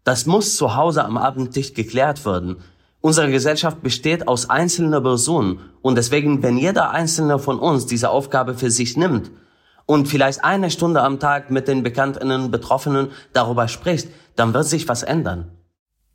das 0.04 0.26
muss 0.26 0.56
zu 0.56 0.74
Hause 0.74 1.04
am 1.04 1.16
Abendtisch 1.16 1.74
geklärt 1.74 2.26
werden. 2.26 2.56
Unsere 3.02 3.32
Gesellschaft 3.32 3.82
besteht 3.82 4.28
aus 4.28 4.48
einzelnen 4.48 5.02
Personen 5.02 5.58
und 5.82 5.96
deswegen, 5.98 6.42
wenn 6.44 6.56
jeder 6.56 6.92
einzelne 6.92 7.40
von 7.40 7.58
uns 7.58 7.84
diese 7.84 8.10
Aufgabe 8.10 8.54
für 8.54 8.70
sich 8.70 8.96
nimmt 8.96 9.32
und 9.86 10.06
vielleicht 10.06 10.44
eine 10.44 10.70
Stunde 10.70 11.02
am 11.02 11.18
Tag 11.18 11.50
mit 11.50 11.66
den 11.66 11.82
bekannten 11.82 12.52
Betroffenen 12.52 13.10
darüber 13.32 13.66
spricht, 13.66 14.08
dann 14.36 14.54
wird 14.54 14.66
sich 14.66 14.88
was 14.88 15.02
ändern. 15.02 15.50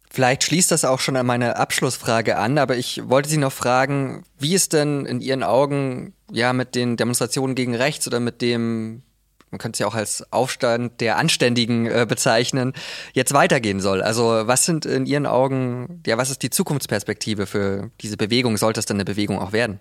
Vielleicht 0.09 0.45
schließt 0.45 0.71
das 0.71 0.85
auch 0.85 1.01
schon 1.01 1.17
an 1.17 1.25
meine 1.25 1.57
Abschlussfrage 1.57 2.37
an, 2.37 2.57
aber 2.57 2.77
ich 2.77 3.01
wollte 3.09 3.27
Sie 3.27 3.37
noch 3.37 3.51
fragen, 3.51 4.23
wie 4.39 4.55
es 4.55 4.69
denn 4.69 5.05
in 5.05 5.19
Ihren 5.19 5.43
Augen 5.43 6.13
ja 6.31 6.53
mit 6.53 6.73
den 6.73 6.95
Demonstrationen 6.95 7.53
gegen 7.53 7.75
rechts 7.75 8.07
oder 8.07 8.21
mit 8.21 8.41
dem 8.41 9.03
man 9.51 9.59
könnte 9.59 9.77
es 9.77 9.79
ja 9.79 9.87
auch 9.87 9.95
als 9.95 10.31
Aufstand 10.31 10.99
der 10.99 11.17
Anständigen 11.17 11.85
äh, 11.85 12.05
bezeichnen, 12.07 12.73
jetzt 13.13 13.33
weitergehen 13.33 13.79
soll. 13.79 14.01
Also 14.01 14.23
was 14.23 14.65
sind 14.65 14.85
in 14.85 15.05
Ihren 15.05 15.25
Augen, 15.25 16.01
ja, 16.05 16.17
was 16.17 16.29
ist 16.29 16.43
die 16.43 16.49
Zukunftsperspektive 16.49 17.45
für 17.45 17.91
diese 18.01 18.17
Bewegung? 18.17 18.57
Sollte 18.57 18.79
es 18.79 18.85
denn 18.85 18.97
eine 18.97 19.05
Bewegung 19.05 19.39
auch 19.39 19.53
werden? 19.53 19.79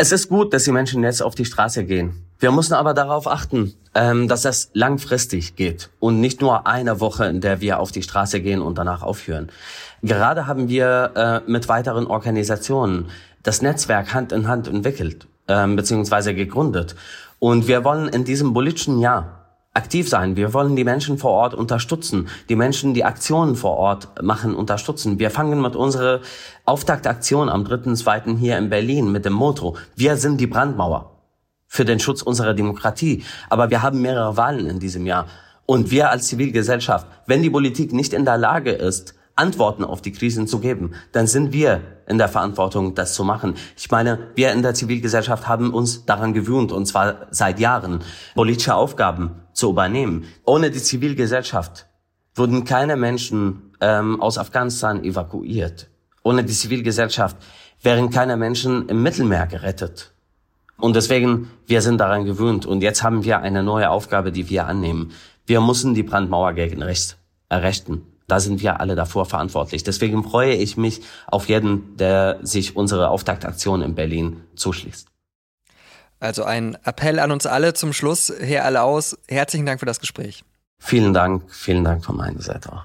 Es 0.00 0.12
ist 0.12 0.28
gut, 0.28 0.54
dass 0.54 0.64
die 0.64 0.72
Menschen 0.72 1.02
jetzt 1.02 1.22
auf 1.22 1.34
die 1.34 1.44
Straße 1.44 1.84
gehen. 1.84 2.24
Wir 2.38 2.52
müssen 2.52 2.74
aber 2.74 2.94
darauf 2.94 3.26
achten, 3.26 3.74
ähm, 3.96 4.28
dass 4.28 4.42
das 4.42 4.70
langfristig 4.72 5.56
geht 5.56 5.90
und 5.98 6.20
nicht 6.20 6.40
nur 6.40 6.68
eine 6.68 7.00
Woche, 7.00 7.26
in 7.26 7.40
der 7.40 7.60
wir 7.60 7.80
auf 7.80 7.90
die 7.90 8.04
Straße 8.04 8.40
gehen 8.40 8.62
und 8.62 8.78
danach 8.78 9.02
aufhören. 9.02 9.50
Gerade 10.02 10.46
haben 10.46 10.68
wir 10.68 11.42
äh, 11.46 11.50
mit 11.50 11.68
weiteren 11.68 12.06
Organisationen 12.06 13.10
das 13.42 13.60
Netzwerk 13.60 14.14
Hand 14.14 14.30
in 14.30 14.46
Hand 14.46 14.68
entwickelt 14.68 15.26
ähm, 15.48 15.76
beziehungsweise 15.76 16.34
gegründet. 16.34 16.94
Und 17.38 17.68
wir 17.68 17.84
wollen 17.84 18.08
in 18.08 18.24
diesem 18.24 18.52
politischen 18.52 18.98
Jahr 18.98 19.38
aktiv 19.74 20.08
sein. 20.08 20.36
Wir 20.36 20.52
wollen 20.54 20.74
die 20.74 20.84
Menschen 20.84 21.18
vor 21.18 21.30
Ort 21.30 21.54
unterstützen, 21.54 22.28
die 22.48 22.56
Menschen, 22.56 22.94
die 22.94 23.04
Aktionen 23.04 23.54
vor 23.54 23.76
Ort 23.76 24.22
machen, 24.22 24.54
unterstützen. 24.54 25.18
Wir 25.20 25.30
fangen 25.30 25.62
mit 25.62 25.76
unserer 25.76 26.20
Auftaktaktion 26.64 27.48
am 27.48 27.62
3.2. 27.62 28.38
hier 28.38 28.58
in 28.58 28.70
Berlin 28.70 29.12
mit 29.12 29.24
dem 29.24 29.34
Motto, 29.34 29.76
wir 29.94 30.16
sind 30.16 30.40
die 30.40 30.48
Brandmauer 30.48 31.12
für 31.68 31.84
den 31.84 32.00
Schutz 32.00 32.22
unserer 32.22 32.54
Demokratie. 32.54 33.22
Aber 33.50 33.70
wir 33.70 33.82
haben 33.82 34.02
mehrere 34.02 34.36
Wahlen 34.36 34.66
in 34.66 34.80
diesem 34.80 35.06
Jahr. 35.06 35.26
Und 35.66 35.90
wir 35.90 36.10
als 36.10 36.26
Zivilgesellschaft, 36.26 37.06
wenn 37.26 37.42
die 37.42 37.50
Politik 37.50 37.92
nicht 37.92 38.14
in 38.14 38.24
der 38.24 38.38
Lage 38.38 38.72
ist, 38.72 39.14
Antworten 39.38 39.84
auf 39.84 40.02
die 40.02 40.12
Krisen 40.12 40.46
zu 40.46 40.58
geben, 40.58 40.92
dann 41.12 41.26
sind 41.26 41.52
wir 41.52 41.80
in 42.06 42.18
der 42.18 42.28
Verantwortung, 42.28 42.94
das 42.94 43.14
zu 43.14 43.24
machen. 43.24 43.54
Ich 43.76 43.90
meine, 43.90 44.18
wir 44.34 44.52
in 44.52 44.62
der 44.62 44.74
Zivilgesellschaft 44.74 45.46
haben 45.46 45.72
uns 45.72 46.06
daran 46.06 46.32
gewöhnt, 46.32 46.72
und 46.72 46.86
zwar 46.86 47.26
seit 47.30 47.60
Jahren, 47.60 48.00
politische 48.34 48.74
Aufgaben 48.74 49.42
zu 49.52 49.70
übernehmen. 49.70 50.24
Ohne 50.44 50.70
die 50.70 50.82
Zivilgesellschaft 50.82 51.86
würden 52.34 52.64
keine 52.64 52.96
Menschen 52.96 53.74
ähm, 53.80 54.20
aus 54.20 54.38
Afghanistan 54.38 55.04
evakuiert. 55.04 55.88
Ohne 56.22 56.44
die 56.44 56.52
Zivilgesellschaft 56.52 57.36
wären 57.82 58.10
keine 58.10 58.36
Menschen 58.36 58.88
im 58.88 59.02
Mittelmeer 59.02 59.46
gerettet. 59.46 60.12
Und 60.78 60.94
deswegen, 60.94 61.50
wir 61.66 61.82
sind 61.82 61.98
daran 61.98 62.24
gewöhnt. 62.24 62.64
Und 62.64 62.82
jetzt 62.82 63.02
haben 63.02 63.24
wir 63.24 63.40
eine 63.40 63.62
neue 63.62 63.90
Aufgabe, 63.90 64.30
die 64.30 64.48
wir 64.48 64.66
annehmen. 64.66 65.12
Wir 65.46 65.60
müssen 65.60 65.94
die 65.94 66.04
Brandmauer 66.04 66.52
gegen 66.52 66.82
rechts 66.82 67.16
errichten. 67.48 68.02
Da 68.28 68.40
sind 68.40 68.60
wir 68.60 68.78
alle 68.78 68.94
davor 68.94 69.24
verantwortlich. 69.24 69.82
Deswegen 69.82 70.22
freue 70.22 70.52
ich 70.52 70.76
mich 70.76 71.00
auf 71.26 71.48
jeden, 71.48 71.96
der 71.96 72.38
sich 72.42 72.76
unsere 72.76 73.08
Auftaktaktion 73.08 73.80
in 73.80 73.94
Berlin 73.94 74.44
zuschließt. 74.54 75.08
Also 76.20 76.44
ein 76.44 76.76
Appell 76.84 77.20
an 77.20 77.30
uns 77.30 77.46
alle 77.46 77.72
zum 77.72 77.94
Schluss. 77.94 78.30
Herr 78.38 78.66
Allaus, 78.66 79.16
herzlichen 79.28 79.64
Dank 79.64 79.80
für 79.80 79.86
das 79.86 79.98
Gespräch. 79.98 80.44
Vielen 80.78 81.14
Dank, 81.14 81.44
vielen 81.48 81.84
Dank 81.84 82.04
von 82.04 82.16
meiner 82.16 82.42
Seite 82.42 82.70
auch. 82.72 82.84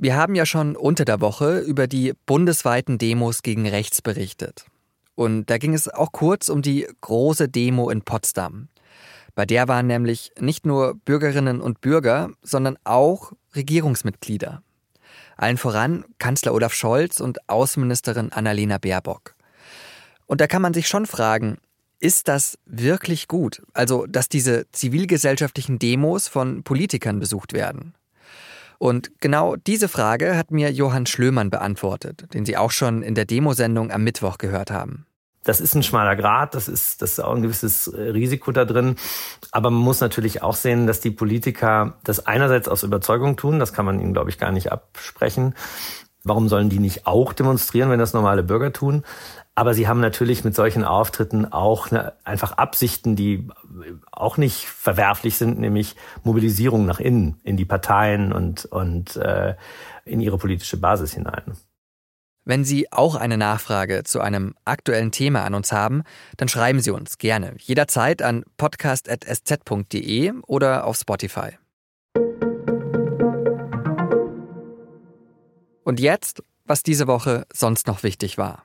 Wir 0.00 0.14
haben 0.14 0.34
ja 0.34 0.46
schon 0.46 0.76
unter 0.76 1.04
der 1.04 1.20
Woche 1.20 1.58
über 1.58 1.86
die 1.86 2.12
bundesweiten 2.26 2.98
Demos 2.98 3.42
gegen 3.42 3.66
rechts 3.66 4.02
berichtet. 4.02 4.66
Und 5.18 5.50
da 5.50 5.58
ging 5.58 5.74
es 5.74 5.88
auch 5.88 6.12
kurz 6.12 6.48
um 6.48 6.62
die 6.62 6.86
große 7.00 7.48
Demo 7.48 7.90
in 7.90 8.02
Potsdam. 8.02 8.68
Bei 9.34 9.46
der 9.46 9.66
waren 9.66 9.88
nämlich 9.88 10.30
nicht 10.38 10.64
nur 10.64 10.94
Bürgerinnen 10.94 11.60
und 11.60 11.80
Bürger, 11.80 12.30
sondern 12.40 12.78
auch 12.84 13.32
Regierungsmitglieder. 13.56 14.62
Allen 15.36 15.56
voran 15.56 16.04
Kanzler 16.18 16.54
Olaf 16.54 16.72
Scholz 16.72 17.18
und 17.18 17.48
Außenministerin 17.48 18.30
Annalena 18.30 18.78
Baerbock. 18.78 19.34
Und 20.26 20.40
da 20.40 20.46
kann 20.46 20.62
man 20.62 20.72
sich 20.72 20.86
schon 20.86 21.04
fragen, 21.04 21.58
ist 21.98 22.28
das 22.28 22.56
wirklich 22.64 23.26
gut? 23.26 23.62
Also, 23.72 24.06
dass 24.06 24.28
diese 24.28 24.70
zivilgesellschaftlichen 24.70 25.80
Demos 25.80 26.28
von 26.28 26.62
Politikern 26.62 27.18
besucht 27.18 27.54
werden? 27.54 27.94
Und 28.78 29.10
genau 29.18 29.56
diese 29.56 29.88
Frage 29.88 30.36
hat 30.36 30.52
mir 30.52 30.70
Johann 30.70 31.06
Schlömann 31.06 31.50
beantwortet, 31.50 32.32
den 32.34 32.46
Sie 32.46 32.56
auch 32.56 32.70
schon 32.70 33.02
in 33.02 33.16
der 33.16 33.24
Demosendung 33.24 33.90
am 33.90 34.04
Mittwoch 34.04 34.38
gehört 34.38 34.70
haben 34.70 35.07
das 35.48 35.60
ist 35.60 35.74
ein 35.74 35.82
schmaler 35.82 36.14
Grad, 36.14 36.54
das 36.54 36.68
ist, 36.68 37.00
das 37.00 37.12
ist 37.12 37.20
auch 37.20 37.34
ein 37.34 37.40
gewisses 37.40 37.88
äh, 37.88 38.00
Risiko 38.10 38.52
da 38.52 38.66
drin. 38.66 38.96
Aber 39.50 39.70
man 39.70 39.80
muss 39.80 40.00
natürlich 40.00 40.42
auch 40.42 40.54
sehen, 40.54 40.86
dass 40.86 41.00
die 41.00 41.10
Politiker 41.10 41.94
das 42.04 42.26
einerseits 42.26 42.68
aus 42.68 42.82
Überzeugung 42.82 43.36
tun, 43.36 43.58
das 43.58 43.72
kann 43.72 43.86
man 43.86 43.98
ihnen, 43.98 44.12
glaube 44.12 44.28
ich, 44.28 44.38
gar 44.38 44.52
nicht 44.52 44.70
absprechen. 44.70 45.54
Warum 46.22 46.48
sollen 46.48 46.68
die 46.68 46.80
nicht 46.80 47.06
auch 47.06 47.32
demonstrieren, 47.32 47.88
wenn 47.88 47.98
das 47.98 48.12
normale 48.12 48.42
Bürger 48.42 48.72
tun? 48.74 49.04
Aber 49.54 49.72
sie 49.72 49.88
haben 49.88 50.00
natürlich 50.00 50.44
mit 50.44 50.54
solchen 50.54 50.84
Auftritten 50.84 51.46
auch 51.46 51.90
eine, 51.90 52.12
einfach 52.24 52.52
Absichten, 52.52 53.16
die 53.16 53.48
auch 54.12 54.36
nicht 54.36 54.66
verwerflich 54.66 55.38
sind, 55.38 55.58
nämlich 55.58 55.96
Mobilisierung 56.24 56.84
nach 56.84 57.00
innen, 57.00 57.40
in 57.42 57.56
die 57.56 57.64
Parteien 57.64 58.32
und, 58.32 58.66
und 58.66 59.16
äh, 59.16 59.56
in 60.04 60.20
ihre 60.20 60.36
politische 60.36 60.76
Basis 60.76 61.14
hinein. 61.14 61.56
Wenn 62.48 62.64
Sie 62.64 62.90
auch 62.90 63.14
eine 63.14 63.36
Nachfrage 63.36 64.04
zu 64.04 64.22
einem 64.22 64.54
aktuellen 64.64 65.12
Thema 65.12 65.44
an 65.44 65.52
uns 65.52 65.70
haben, 65.70 66.02
dann 66.38 66.48
schreiben 66.48 66.80
Sie 66.80 66.90
uns 66.90 67.18
gerne 67.18 67.54
jederzeit 67.58 68.22
an 68.22 68.42
podcast.sz.de 68.56 70.32
oder 70.46 70.86
auf 70.86 70.96
Spotify. 70.96 71.58
Und 75.84 76.00
jetzt, 76.00 76.42
was 76.64 76.82
diese 76.82 77.06
Woche 77.06 77.44
sonst 77.52 77.86
noch 77.86 78.02
wichtig 78.02 78.38
war. 78.38 78.64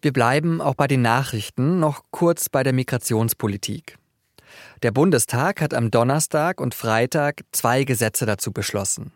Wir 0.00 0.14
bleiben 0.14 0.62
auch 0.62 0.76
bei 0.76 0.86
den 0.86 1.02
Nachrichten 1.02 1.78
noch 1.78 2.04
kurz 2.10 2.48
bei 2.48 2.62
der 2.62 2.72
Migrationspolitik. 2.72 3.98
Der 4.82 4.92
Bundestag 4.92 5.60
hat 5.60 5.74
am 5.74 5.90
Donnerstag 5.90 6.58
und 6.58 6.74
Freitag 6.74 7.42
zwei 7.52 7.84
Gesetze 7.84 8.24
dazu 8.24 8.50
beschlossen. 8.50 9.12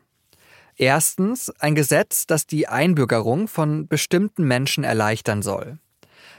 Erstens 0.76 1.50
ein 1.58 1.74
Gesetz, 1.74 2.26
das 2.26 2.46
die 2.46 2.66
Einbürgerung 2.68 3.48
von 3.48 3.88
bestimmten 3.88 4.44
Menschen 4.44 4.84
erleichtern 4.84 5.42
soll. 5.42 5.78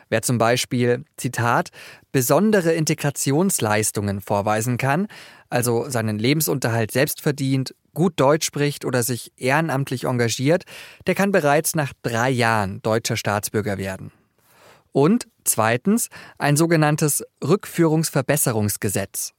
Wer 0.10 0.22
zum 0.22 0.38
Beispiel, 0.38 1.06
Zitat, 1.18 1.70
besondere 2.12 2.74
Integrationsleistungen 2.74 4.22
vorweisen 4.22 4.78
kann, 4.78 5.08
also 5.50 5.90
seinen 5.90 6.20
Lebensunterhalt 6.20 6.92
selbst 6.92 7.22
verdient, 7.22 7.74
gut 7.94 8.14
Deutsch 8.18 8.46
spricht 8.46 8.86
oder 8.86 9.04
sich 9.04 9.32
ehrenamtlich 9.38 10.06
engagiert, 10.06 10.66
der 11.08 11.16
kann 11.16 11.32
bereits 11.32 11.76
nach 11.76 11.94
drei 12.02 12.30
Jahren 12.30 12.82
deutscher 12.82 13.18
Staatsbürger 13.18 13.78
werden. 13.78 14.12
Und 14.92 15.28
zweitens 15.44 16.10
ein 16.38 16.58
sogenanntes 16.58 17.24
Rückführungsverbesserungsgesetz. 17.44 19.34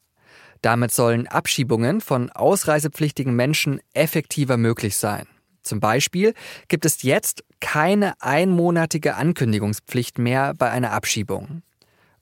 Damit 0.64 0.92
sollen 0.92 1.26
Abschiebungen 1.26 2.00
von 2.00 2.30
ausreisepflichtigen 2.30 3.36
Menschen 3.36 3.80
effektiver 3.92 4.56
möglich 4.56 4.96
sein. 4.96 5.26
Zum 5.60 5.78
Beispiel 5.78 6.32
gibt 6.68 6.86
es 6.86 7.02
jetzt 7.02 7.44
keine 7.60 8.14
einmonatige 8.22 9.16
Ankündigungspflicht 9.16 10.16
mehr 10.16 10.54
bei 10.54 10.70
einer 10.70 10.92
Abschiebung. 10.92 11.60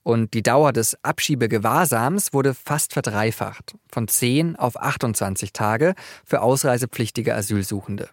Und 0.01 0.33
die 0.33 0.43
Dauer 0.43 0.73
des 0.73 0.97
Abschiebegewahrsams 1.03 2.33
wurde 2.33 2.53
fast 2.53 2.91
verdreifacht, 2.91 3.75
von 3.89 4.09
10 4.09 4.57
auf 4.57 4.75
28 4.75 5.53
Tage 5.53 5.95
für 6.25 6.41
ausreisepflichtige 6.41 7.33
Asylsuchende. 7.35 8.09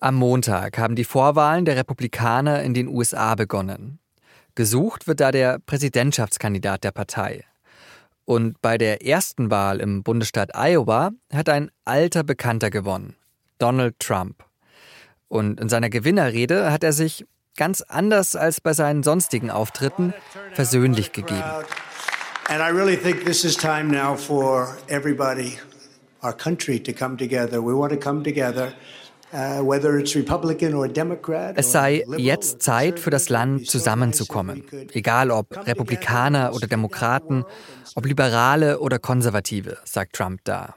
Am 0.00 0.16
Montag 0.16 0.76
haben 0.76 0.96
die 0.96 1.04
Vorwahlen 1.04 1.66
der 1.66 1.76
Republikaner 1.76 2.64
in 2.64 2.74
den 2.74 2.88
USA 2.88 3.36
begonnen. 3.36 4.00
Gesucht 4.56 5.06
wird 5.06 5.20
da 5.20 5.30
der 5.30 5.60
Präsidentschaftskandidat 5.60 6.82
der 6.82 6.90
Partei. 6.90 7.44
Und 8.30 8.62
bei 8.62 8.78
der 8.78 9.04
ersten 9.04 9.50
Wahl 9.50 9.80
im 9.80 10.04
Bundesstaat 10.04 10.50
Iowa 10.54 11.10
hat 11.32 11.48
ein 11.48 11.72
alter 11.84 12.22
Bekannter 12.22 12.70
gewonnen, 12.70 13.16
Donald 13.58 13.98
Trump. 13.98 14.44
Und 15.26 15.58
in 15.58 15.68
seiner 15.68 15.90
Gewinnerrede 15.90 16.70
hat 16.70 16.84
er 16.84 16.92
sich, 16.92 17.26
ganz 17.56 17.80
anders 17.80 18.36
als 18.36 18.60
bei 18.60 18.72
seinen 18.72 19.02
sonstigen 19.02 19.50
Auftritten, 19.50 20.14
versöhnlich 20.52 21.10
gegeben. 21.10 21.42
And 22.48 22.60
I 22.60 22.70
really 22.72 22.96
think 22.96 23.24
this 23.24 23.44
is 23.44 23.56
time 23.56 23.88
now 23.88 24.14
for 24.14 24.76
everybody, 24.86 25.58
our 26.22 26.32
country 26.32 26.80
to 26.80 26.92
come 26.92 27.16
together. 27.16 27.60
We 27.60 27.76
want 27.76 27.92
to 27.92 27.98
come 27.98 28.22
together. 28.22 28.72
Uh, 29.32 29.72
es 31.54 31.72
sei 31.72 32.04
jetzt 32.16 32.62
Zeit 32.62 32.98
für 32.98 33.10
das 33.10 33.28
Land 33.28 33.70
zusammenzukommen, 33.70 34.64
egal 34.92 35.30
ob 35.30 35.66
Republikaner 35.68 36.52
oder 36.52 36.66
Demokraten, 36.66 37.44
ob 37.94 38.06
Liberale 38.06 38.80
oder 38.80 38.98
Konservative, 38.98 39.78
sagt 39.84 40.16
Trump 40.16 40.40
da. 40.42 40.74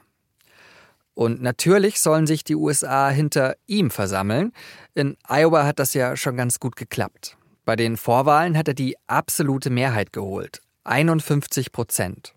Und 1.14 1.42
natürlich 1.42 2.00
sollen 2.00 2.26
sich 2.26 2.44
die 2.44 2.56
USA 2.56 3.08
hinter 3.08 3.56
ihm 3.66 3.90
versammeln. 3.90 4.52
In 4.94 5.16
Iowa 5.28 5.64
hat 5.64 5.78
das 5.78 5.94
ja 5.94 6.16
schon 6.16 6.36
ganz 6.36 6.60
gut 6.60 6.76
geklappt. 6.76 7.36
Bei 7.64 7.76
den 7.76 7.96
Vorwahlen 7.96 8.58
hat 8.58 8.68
er 8.68 8.74
die 8.74 8.96
absolute 9.06 9.70
Mehrheit 9.70 10.12
geholt, 10.12 10.60
51 10.84 11.72
Prozent. 11.72 12.34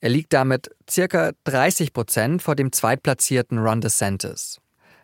Er 0.00 0.10
liegt 0.10 0.32
damit 0.32 0.70
circa 0.88 1.32
30 1.44 1.92
Prozent 1.92 2.42
vor 2.42 2.54
dem 2.54 2.70
zweitplatzierten 2.70 3.58
Ron 3.58 3.80
DeSantis. 3.80 4.60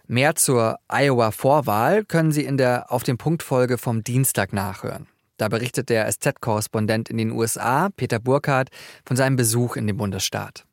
Mehr 0.06 0.34
zur 0.34 0.78
Iowa-Vorwahl 0.88 2.04
können 2.04 2.30
Sie 2.30 2.44
in 2.44 2.58
der 2.58 2.92
Auf 2.92 3.04
dem 3.04 3.16
Punkt-Folge 3.16 3.78
vom 3.78 4.04
Dienstag 4.04 4.52
nachhören. 4.52 5.06
Da 5.38 5.48
berichtet 5.48 5.88
der 5.88 6.10
SZ-Korrespondent 6.12 7.08
in 7.08 7.16
den 7.16 7.30
USA, 7.30 7.88
Peter 7.96 8.18
Burkhardt, 8.18 8.68
von 9.06 9.16
seinem 9.16 9.36
Besuch 9.36 9.76
in 9.76 9.86
dem 9.86 9.96
Bundesstaat. 9.96 10.66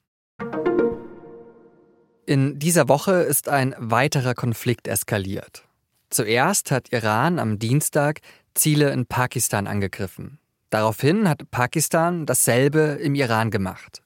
In 2.26 2.60
dieser 2.60 2.90
Woche 2.90 3.14
ist 3.14 3.48
ein 3.48 3.74
weiterer 3.78 4.34
Konflikt 4.34 4.88
eskaliert. 4.90 5.64
Zuerst 6.10 6.70
hat 6.70 6.92
Iran 6.92 7.40
am 7.40 7.58
Dienstag 7.58 8.20
Ziele 8.54 8.92
in 8.92 9.06
Pakistan 9.06 9.66
angegriffen. 9.66 10.40
Daraufhin 10.70 11.30
hat 11.30 11.50
Pakistan 11.52 12.26
dasselbe 12.26 13.00
im 13.02 13.16
Iran 13.16 13.50
gemacht. 13.50 14.04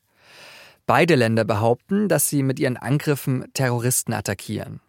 Beide 0.85 1.15
Länder 1.15 1.45
behaupten, 1.45 2.09
dass 2.09 2.29
sie 2.29 2.43
mit 2.43 2.59
ihren 2.59 2.77
Angriffen 2.77 3.45
Terroristen 3.53 4.13
attackieren. 4.13 4.81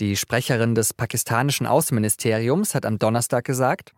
Die 0.00 0.16
Sprecherin 0.16 0.74
des 0.74 0.94
pakistanischen 0.94 1.66
Außenministeriums 1.66 2.74
hat 2.74 2.86
am 2.86 2.98
Donnerstag 2.98 3.44
gesagt, 3.44 3.92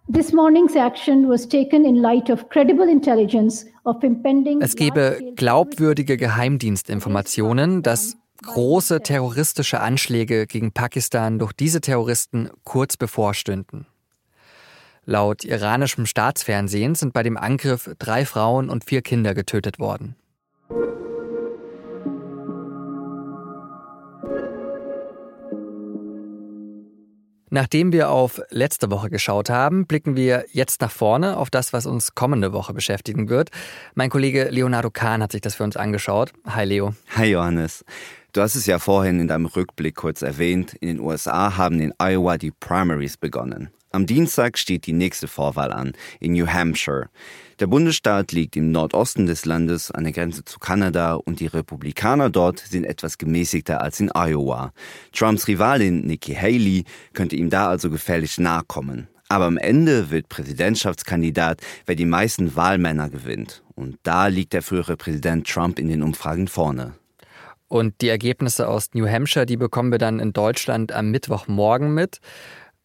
es 4.60 4.76
gebe 4.76 5.32
glaubwürdige 5.36 6.16
Geheimdienstinformationen, 6.16 7.82
dass 7.82 8.16
große 8.42 9.00
terroristische 9.02 9.80
Anschläge 9.80 10.48
gegen 10.48 10.72
Pakistan 10.72 11.38
durch 11.38 11.52
diese 11.52 11.80
Terroristen 11.80 12.50
kurz 12.64 12.96
bevorstünden. 12.96 13.86
Laut 15.04 15.44
iranischem 15.44 16.06
Staatsfernsehen 16.06 16.96
sind 16.96 17.12
bei 17.12 17.22
dem 17.22 17.36
Angriff 17.36 17.88
drei 18.00 18.24
Frauen 18.24 18.70
und 18.70 18.84
vier 18.84 19.02
Kinder 19.02 19.34
getötet 19.34 19.78
worden. 19.78 20.16
Nachdem 27.54 27.92
wir 27.92 28.08
auf 28.08 28.40
letzte 28.48 28.90
Woche 28.90 29.10
geschaut 29.10 29.50
haben, 29.50 29.86
blicken 29.86 30.16
wir 30.16 30.46
jetzt 30.52 30.80
nach 30.80 30.90
vorne 30.90 31.36
auf 31.36 31.50
das, 31.50 31.74
was 31.74 31.84
uns 31.84 32.14
kommende 32.14 32.54
Woche 32.54 32.72
beschäftigen 32.72 33.28
wird. 33.28 33.50
Mein 33.94 34.08
Kollege 34.08 34.44
Leonardo 34.44 34.88
Kahn 34.88 35.22
hat 35.22 35.32
sich 35.32 35.42
das 35.42 35.56
für 35.56 35.64
uns 35.64 35.76
angeschaut. 35.76 36.32
Hi 36.46 36.64
Leo. 36.64 36.94
Hi 37.14 37.26
Johannes. 37.26 37.84
Du 38.32 38.40
hast 38.40 38.54
es 38.54 38.64
ja 38.64 38.78
vorhin 38.78 39.20
in 39.20 39.28
deinem 39.28 39.44
Rückblick 39.44 39.96
kurz 39.96 40.22
erwähnt. 40.22 40.72
In 40.80 40.88
den 40.88 41.00
USA 41.00 41.58
haben 41.58 41.78
in 41.78 41.92
Iowa 41.98 42.38
die 42.38 42.52
Primaries 42.52 43.18
begonnen. 43.18 43.68
Am 43.94 44.06
Dienstag 44.06 44.56
steht 44.56 44.86
die 44.86 44.94
nächste 44.94 45.28
Vorwahl 45.28 45.70
an, 45.70 45.92
in 46.18 46.32
New 46.32 46.46
Hampshire. 46.46 47.10
Der 47.60 47.66
Bundesstaat 47.66 48.32
liegt 48.32 48.56
im 48.56 48.72
Nordosten 48.72 49.26
des 49.26 49.44
Landes 49.44 49.90
an 49.90 50.04
der 50.04 50.14
Grenze 50.14 50.46
zu 50.46 50.58
Kanada 50.58 51.16
und 51.16 51.40
die 51.40 51.46
Republikaner 51.46 52.30
dort 52.30 52.60
sind 52.60 52.84
etwas 52.84 53.18
gemäßigter 53.18 53.82
als 53.82 54.00
in 54.00 54.10
Iowa. 54.14 54.72
Trumps 55.12 55.46
Rivalin 55.46 56.06
Nikki 56.06 56.34
Haley 56.34 56.84
könnte 57.12 57.36
ihm 57.36 57.50
da 57.50 57.68
also 57.68 57.90
gefährlich 57.90 58.38
nahe 58.38 58.62
kommen. 58.66 59.08
Aber 59.28 59.44
am 59.44 59.58
Ende 59.58 60.10
wird 60.10 60.30
Präsidentschaftskandidat, 60.30 61.60
wer 61.84 61.94
die 61.94 62.06
meisten 62.06 62.56
Wahlmänner 62.56 63.10
gewinnt. 63.10 63.62
Und 63.74 63.98
da 64.04 64.28
liegt 64.28 64.54
der 64.54 64.62
frühere 64.62 64.96
Präsident 64.96 65.46
Trump 65.46 65.78
in 65.78 65.88
den 65.88 66.02
Umfragen 66.02 66.48
vorne. 66.48 66.94
Und 67.68 68.02
die 68.02 68.08
Ergebnisse 68.08 68.68
aus 68.68 68.90
New 68.92 69.08
Hampshire, 69.08 69.46
die 69.46 69.56
bekommen 69.56 69.90
wir 69.90 69.98
dann 69.98 70.20
in 70.20 70.34
Deutschland 70.34 70.92
am 70.92 71.10
Mittwochmorgen 71.10 71.94
mit. 71.94 72.20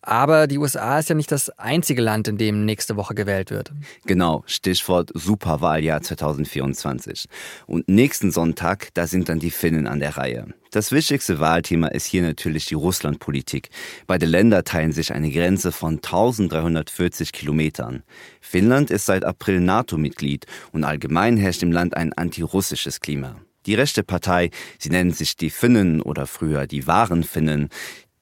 Aber 0.07 0.47
die 0.47 0.57
USA 0.57 0.99
ist 0.99 1.09
ja 1.09 1.15
nicht 1.15 1.33
das 1.33 1.49
einzige 1.59 2.01
Land, 2.01 2.29
in 2.29 2.37
dem 2.37 2.63
nächste 2.63 2.95
Woche 2.95 3.13
gewählt 3.13 3.51
wird. 3.51 3.73
Genau, 4.05 4.41
Stichwort 4.45 5.11
Superwahljahr 5.13 6.01
2024. 6.01 7.25
Und 7.65 7.89
nächsten 7.89 8.31
Sonntag, 8.31 8.87
da 8.93 9.05
sind 9.05 9.27
dann 9.27 9.39
die 9.39 9.51
Finnen 9.51 9.85
an 9.85 9.99
der 9.99 10.15
Reihe. 10.15 10.47
Das 10.71 10.93
wichtigste 10.93 11.41
Wahlthema 11.41 11.89
ist 11.89 12.05
hier 12.05 12.21
natürlich 12.21 12.67
die 12.67 12.75
Russlandpolitik. 12.75 13.67
Beide 14.05 14.25
Länder 14.25 14.63
teilen 14.63 14.93
sich 14.93 15.11
eine 15.11 15.29
Grenze 15.29 15.73
von 15.73 15.95
1340 15.95 17.33
Kilometern. 17.33 18.03
Finnland 18.39 18.91
ist 18.91 19.07
seit 19.07 19.25
April 19.25 19.59
NATO-Mitglied 19.59 20.45
und 20.71 20.85
allgemein 20.85 21.35
herrscht 21.35 21.63
im 21.63 21.73
Land 21.73 21.97
ein 21.97 22.13
antirussisches 22.13 23.01
Klima. 23.01 23.35
Die 23.65 23.75
rechte 23.75 24.03
Partei, 24.03 24.51
sie 24.79 24.89
nennen 24.89 25.11
sich 25.11 25.35
die 25.35 25.49
Finnen 25.49 26.01
oder 26.01 26.25
früher 26.25 26.67
die 26.67 26.87
wahren 26.87 27.25
Finnen, 27.25 27.67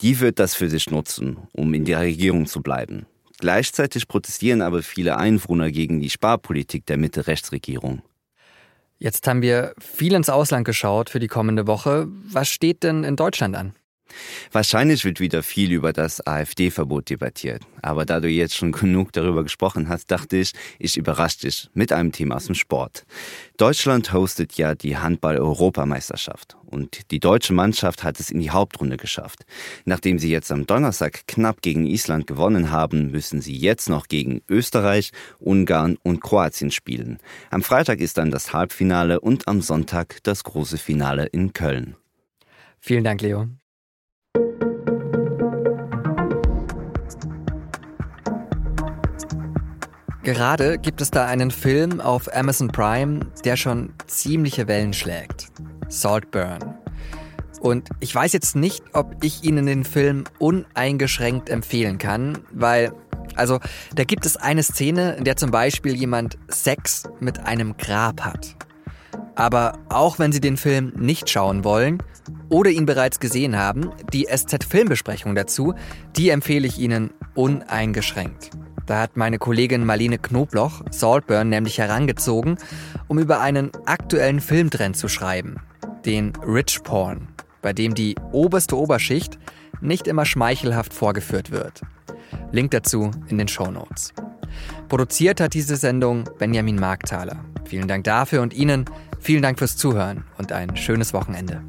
die 0.01 0.19
wird 0.19 0.39
das 0.39 0.55
für 0.55 0.69
sich 0.69 0.89
nutzen, 0.89 1.37
um 1.53 1.73
in 1.73 1.85
der 1.85 2.01
Regierung 2.01 2.45
zu 2.45 2.61
bleiben. 2.61 3.05
Gleichzeitig 3.39 4.07
protestieren 4.07 4.61
aber 4.61 4.81
viele 4.81 5.17
Einwohner 5.17 5.71
gegen 5.71 5.99
die 5.99 6.09
Sparpolitik 6.09 6.85
der 6.85 6.97
Mitte-Rechtsregierung. 6.97 8.01
Jetzt 8.97 9.27
haben 9.27 9.41
wir 9.41 9.73
viel 9.79 10.13
ins 10.13 10.29
Ausland 10.29 10.65
geschaut 10.65 11.09
für 11.09 11.19
die 11.19 11.27
kommende 11.27 11.67
Woche. 11.67 12.07
Was 12.09 12.47
steht 12.47 12.83
denn 12.83 13.03
in 13.03 13.17
Deutschland 13.17 13.55
an? 13.55 13.73
Wahrscheinlich 14.51 15.03
wird 15.05 15.19
wieder 15.19 15.43
viel 15.43 15.71
über 15.71 15.93
das 15.93 16.25
AfD-Verbot 16.25 17.09
debattiert. 17.09 17.63
Aber 17.81 18.05
da 18.05 18.19
du 18.19 18.29
jetzt 18.29 18.55
schon 18.55 18.71
genug 18.71 19.11
darüber 19.13 19.43
gesprochen 19.43 19.89
hast, 19.89 20.11
dachte 20.11 20.37
ich, 20.37 20.53
ich 20.79 20.97
überrasche 20.97 21.39
dich 21.41 21.69
mit 21.73 21.91
einem 21.91 22.11
Thema 22.11 22.35
aus 22.35 22.45
dem 22.45 22.55
Sport. 22.55 23.05
Deutschland 23.57 24.13
hostet 24.13 24.53
ja 24.53 24.75
die 24.75 24.97
Handball-Europameisterschaft. 24.97 26.55
Und 26.65 27.11
die 27.11 27.19
deutsche 27.19 27.53
Mannschaft 27.53 28.03
hat 28.03 28.19
es 28.19 28.29
in 28.29 28.39
die 28.39 28.51
Hauptrunde 28.51 28.97
geschafft. 28.97 29.45
Nachdem 29.85 30.19
sie 30.19 30.29
jetzt 30.29 30.51
am 30.51 30.65
Donnerstag 30.65 31.27
knapp 31.27 31.61
gegen 31.61 31.85
Island 31.85 32.27
gewonnen 32.27 32.71
haben, 32.71 33.11
müssen 33.11 33.41
sie 33.41 33.55
jetzt 33.55 33.89
noch 33.89 34.07
gegen 34.07 34.41
Österreich, 34.49 35.11
Ungarn 35.39 35.97
und 36.03 36.21
Kroatien 36.21 36.71
spielen. 36.71 37.19
Am 37.49 37.61
Freitag 37.61 37.99
ist 37.99 38.17
dann 38.17 38.31
das 38.31 38.51
Halbfinale 38.53 39.19
und 39.19 39.47
am 39.47 39.61
Sonntag 39.61 40.19
das 40.23 40.43
große 40.43 40.77
Finale 40.77 41.27
in 41.27 41.53
Köln. 41.53 41.95
Vielen 42.79 43.03
Dank, 43.03 43.21
Leo. 43.21 43.47
Gerade 50.25 50.79
gibt 50.79 51.01
es 51.01 51.11
da 51.11 51.27
einen 51.27 51.51
Film 51.51 52.01
auf 52.01 52.35
Amazon 52.35 52.69
Prime, 52.69 53.19
der 53.43 53.55
schon 53.55 53.93
ziemliche 54.07 54.67
Wellen 54.67 54.91
schlägt. 54.91 55.51
Saltburn. 55.87 56.79
Und 57.59 57.89
ich 57.99 58.15
weiß 58.15 58.33
jetzt 58.33 58.55
nicht, 58.55 58.83
ob 58.93 59.23
ich 59.23 59.43
Ihnen 59.43 59.67
den 59.67 59.83
Film 59.83 60.23
uneingeschränkt 60.39 61.51
empfehlen 61.51 61.99
kann, 61.99 62.39
weil, 62.51 62.91
also, 63.35 63.59
da 63.93 64.03
gibt 64.03 64.25
es 64.25 64.35
eine 64.35 64.63
Szene, 64.63 65.15
in 65.15 65.25
der 65.25 65.37
zum 65.37 65.51
Beispiel 65.51 65.93
jemand 65.95 66.39
Sex 66.47 67.03
mit 67.19 67.41
einem 67.41 67.77
Grab 67.77 68.21
hat. 68.21 68.55
Aber 69.35 69.77
auch 69.89 70.17
wenn 70.17 70.31
Sie 70.31 70.41
den 70.41 70.57
Film 70.57 70.91
nicht 70.97 71.29
schauen 71.29 71.63
wollen 71.63 72.01
oder 72.49 72.71
ihn 72.71 72.87
bereits 72.87 73.19
gesehen 73.19 73.57
haben, 73.57 73.91
die 74.11 74.25
SZ-Filmbesprechung 74.25 75.35
dazu, 75.35 75.75
die 76.17 76.29
empfehle 76.29 76.65
ich 76.65 76.79
Ihnen 76.79 77.13
uneingeschränkt. 77.35 78.49
Da 78.85 79.01
hat 79.01 79.17
meine 79.17 79.39
Kollegin 79.39 79.85
Marlene 79.85 80.17
Knobloch 80.17 80.83
Saltburn 80.91 81.49
nämlich 81.49 81.77
herangezogen, 81.77 82.57
um 83.07 83.19
über 83.19 83.39
einen 83.39 83.71
aktuellen 83.85 84.39
Filmtrend 84.39 84.95
zu 84.95 85.07
schreiben, 85.07 85.55
den 86.05 86.33
Rich 86.45 86.83
Porn, 86.83 87.29
bei 87.61 87.73
dem 87.73 87.95
die 87.95 88.15
oberste 88.31 88.77
Oberschicht 88.77 89.39
nicht 89.81 90.07
immer 90.07 90.25
schmeichelhaft 90.25 90.93
vorgeführt 90.93 91.51
wird. 91.51 91.81
Link 92.51 92.71
dazu 92.71 93.11
in 93.27 93.37
den 93.37 93.47
Show 93.47 93.71
Notes. 93.71 94.13
Produziert 94.87 95.41
hat 95.41 95.53
diese 95.53 95.75
Sendung 95.75 96.29
Benjamin 96.37 96.77
Markthaler. 96.77 97.43
Vielen 97.65 97.87
Dank 97.87 98.03
dafür 98.03 98.41
und 98.41 98.53
Ihnen 98.53 98.85
vielen 99.19 99.41
Dank 99.41 99.57
fürs 99.57 99.77
Zuhören 99.77 100.23
und 100.37 100.51
ein 100.51 100.77
schönes 100.77 101.13
Wochenende. 101.13 101.63